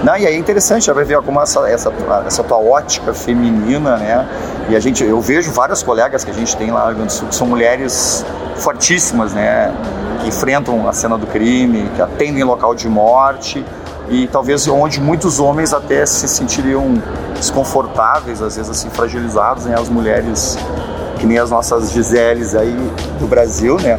Não, 0.04 0.18
e 0.18 0.26
aí 0.26 0.36
é 0.36 0.38
interessante, 0.38 0.86
já 0.86 0.94
vai 0.94 1.04
ver 1.04 1.22
como 1.22 1.42
essa, 1.42 1.68
essa, 1.70 1.94
essa 2.26 2.44
tua 2.44 2.58
ótica 2.58 3.14
feminina, 3.14 3.98
né? 3.98 4.28
E 4.70 4.76
a 4.76 4.80
gente, 4.80 5.04
eu 5.04 5.20
vejo 5.20 5.52
várias 5.52 5.84
colegas 5.84 6.24
que 6.24 6.32
a 6.32 6.34
gente 6.34 6.56
tem 6.56 6.72
lá 6.72 6.82
no 6.82 6.88
Rio 6.88 6.96
Grande 6.98 7.14
do 7.14 7.18
Sul 7.18 7.28
que 7.28 7.36
são 7.36 7.48
mulheres 7.48 8.26
fortíssimas, 8.56 9.34
né? 9.34 9.74
Que 10.22 10.28
enfrentam 10.28 10.88
a 10.88 10.94
cena 10.94 11.18
do 11.18 11.28
crime, 11.28 11.90
que 11.96 12.02
atendem 12.02 12.44
local 12.44 12.76
de 12.76 12.88
morte 12.88 13.66
e 14.10 14.28
talvez 14.28 14.68
onde 14.68 15.00
muitos 15.00 15.40
homens 15.40 15.74
até 15.74 16.06
se 16.06 16.28
sentiriam 16.28 17.02
desconfortáveis, 17.36 18.42
às 18.42 18.56
vezes 18.56 18.70
assim 18.70 18.90
fragilizados, 18.90 19.66
né? 19.66 19.76
As 19.80 19.90
mulheres 19.90 20.58
que 21.18 21.26
nem 21.26 21.38
as 21.38 21.50
nossas 21.50 21.92
Giseles 21.92 22.56
aí 22.56 22.76
do 23.20 23.28
Brasil, 23.28 23.78
né? 23.80 23.98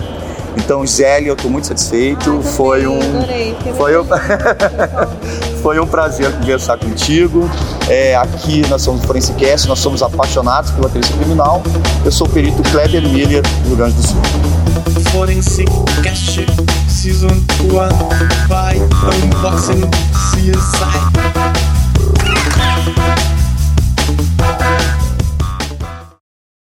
Então, 0.56 0.84
Gisele, 0.86 1.28
eu 1.28 1.34
estou 1.34 1.50
muito 1.50 1.66
satisfeito. 1.66 2.30
Ai, 2.30 2.52
foi 2.52 2.86
um, 2.86 3.00
adorei, 3.00 3.56
foi 3.76 3.98
um, 3.98 4.04
foi 5.62 5.80
um 5.80 5.86
prazer 5.86 6.30
conversar 6.32 6.78
contigo. 6.78 7.48
É, 7.88 8.16
aqui 8.16 8.62
nós 8.68 8.82
somos 8.82 9.04
Forensicast, 9.04 9.68
nós 9.68 9.78
somos 9.78 10.02
apaixonados 10.02 10.70
pela 10.72 10.88
perícia 10.88 11.16
criminal. 11.16 11.62
Eu 12.04 12.12
sou 12.12 12.26
o 12.26 12.30
perito 12.30 12.62
Kleber 12.70 13.02
Miller, 13.08 13.42
do 13.42 13.68
Rio 13.68 13.76
Grande 13.76 13.94
do 13.94 14.06
Sul. 14.06 14.20
Forensicast 15.10 16.46
Season 16.88 17.28
1 17.28 18.48
by 18.48 18.78
Unboxing 19.24 19.82
CSI. 20.12 21.61